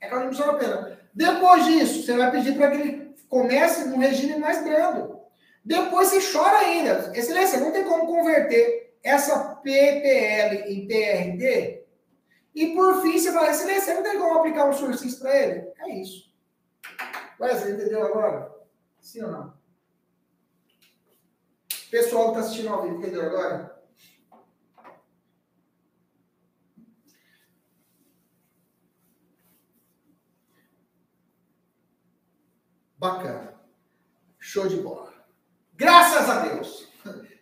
É 0.00 0.08
causa 0.08 0.28
de 0.28 0.32
diminuição 0.32 0.52
da 0.52 0.58
pena. 0.58 0.98
Depois 1.14 1.64
disso, 1.66 2.02
você 2.02 2.16
vai 2.16 2.32
pedir 2.32 2.56
para 2.56 2.72
que 2.72 2.76
ele 2.78 3.14
comece 3.28 3.88
num 3.88 3.98
regime 3.98 4.40
mais 4.40 4.64
brando. 4.64 5.20
Depois 5.64 6.08
você 6.08 6.32
chora 6.32 6.58
ainda. 6.58 7.12
Excelência, 7.14 7.60
não 7.60 7.70
tem 7.70 7.84
como 7.84 8.08
converter 8.08 8.96
essa 9.00 9.54
PPL 9.54 10.64
em 10.66 10.88
PRD? 10.88 11.84
E 12.56 12.74
por 12.74 13.02
fim, 13.02 13.16
você 13.16 13.30
fala, 13.30 13.50
excelência, 13.50 13.94
não 13.94 14.02
tem 14.02 14.18
como 14.18 14.36
aplicar 14.36 14.68
um 14.68 14.72
sursis 14.72 15.14
para 15.14 15.38
ele? 15.38 15.68
É 15.78 15.90
isso. 15.90 16.28
Wesley, 17.38 17.74
entendeu 17.74 18.04
agora? 18.04 18.50
Sim 18.98 19.22
ou 19.22 19.30
não? 19.30 19.59
Pessoal 21.90 22.26
que 22.26 22.38
está 22.38 22.40
assistindo 22.40 22.68
ao 22.68 22.82
vivo, 22.82 22.98
entendeu 22.98 23.22
agora? 23.22 23.82
Bacana. 32.96 33.54
Show 34.38 34.68
de 34.68 34.76
bola. 34.76 35.12
Graças 35.74 36.28
a 36.28 36.46
Deus. 36.46 36.88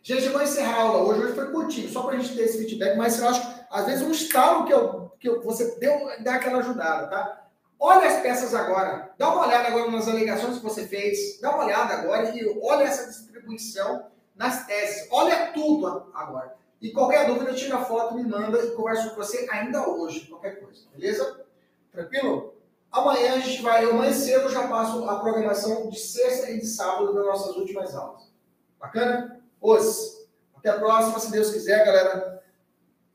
Gente, 0.03 0.25
eu 0.25 0.33
vou 0.33 0.43
encerrar 0.43 0.77
a 0.77 0.83
aula 0.83 1.03
hoje. 1.03 1.21
Hoje 1.21 1.35
foi 1.35 1.51
curtinho, 1.51 1.91
só 1.91 2.05
para 2.05 2.17
a 2.17 2.19
gente 2.19 2.35
ter 2.35 2.45
esse 2.45 2.59
feedback, 2.59 2.97
mas 2.97 3.19
eu 3.19 3.29
acho 3.29 3.43
que 3.43 3.65
às 3.71 3.85
vezes 3.85 4.07
um 4.07 4.13
estalo 4.13 4.65
que, 4.65 4.73
eu, 4.73 5.11
que 5.21 5.29
eu, 5.29 5.43
você 5.43 5.79
deu, 5.79 6.09
dá 6.23 6.37
aquela 6.37 6.61
ajudada, 6.61 7.09
tá? 7.09 7.51
Olha 7.79 8.09
as 8.09 8.23
peças 8.23 8.55
agora. 8.55 9.13
Dá 9.19 9.31
uma 9.31 9.47
olhada 9.47 9.69
agora 9.69 9.91
nas 9.91 10.09
alegações 10.09 10.57
que 10.57 10.63
você 10.63 10.87
fez. 10.87 11.39
Dá 11.41 11.51
uma 11.51 11.65
olhada 11.65 11.95
agora 11.95 12.31
e 12.35 12.59
olha 12.63 12.85
essa 12.85 13.09
distribuição 13.09 14.11
nas 14.39 14.65
teses. 14.67 15.09
Olha 15.11 15.53
tudo 15.53 16.11
agora. 16.15 16.57
E 16.81 16.93
qualquer 16.93 17.27
dúvida, 17.27 17.53
tira 17.55 17.77
a 17.77 17.85
foto, 17.85 18.15
me 18.15 18.23
manda 18.23 18.57
e 18.65 18.71
converso 18.71 19.11
com 19.11 19.17
você 19.17 19.49
ainda 19.51 19.89
hoje, 19.89 20.27
qualquer 20.27 20.61
coisa, 20.61 20.87
beleza? 20.95 21.45
Tranquilo? 21.91 22.55
Amanhã 22.91 23.35
a 23.35 23.39
gente 23.41 23.61
vai, 23.61 23.85
amanhã 23.85 24.13
cedo 24.13 24.45
eu 24.45 24.51
já 24.51 24.69
passo 24.69 25.05
a 25.11 25.19
programação 25.19 25.91
de 25.91 25.99
sexta 25.99 26.51
e 26.51 26.61
de 26.61 26.67
sábado 26.67 27.13
das 27.13 27.27
nossas 27.27 27.57
últimas 27.57 27.95
aulas. 27.95 28.33
Bacana? 28.79 29.43
Os. 29.61 30.29
Até 30.57 30.71
a 30.71 30.79
próxima, 30.79 31.19
se 31.19 31.33
Deus 31.33 31.51
quiser, 31.51 31.85
galera. 31.85 32.43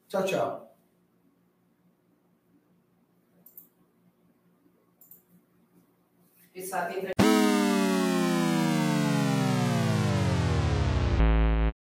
Tchau, 0.09 0.23
tchau. 0.23 0.75
Pensar, 6.53 6.91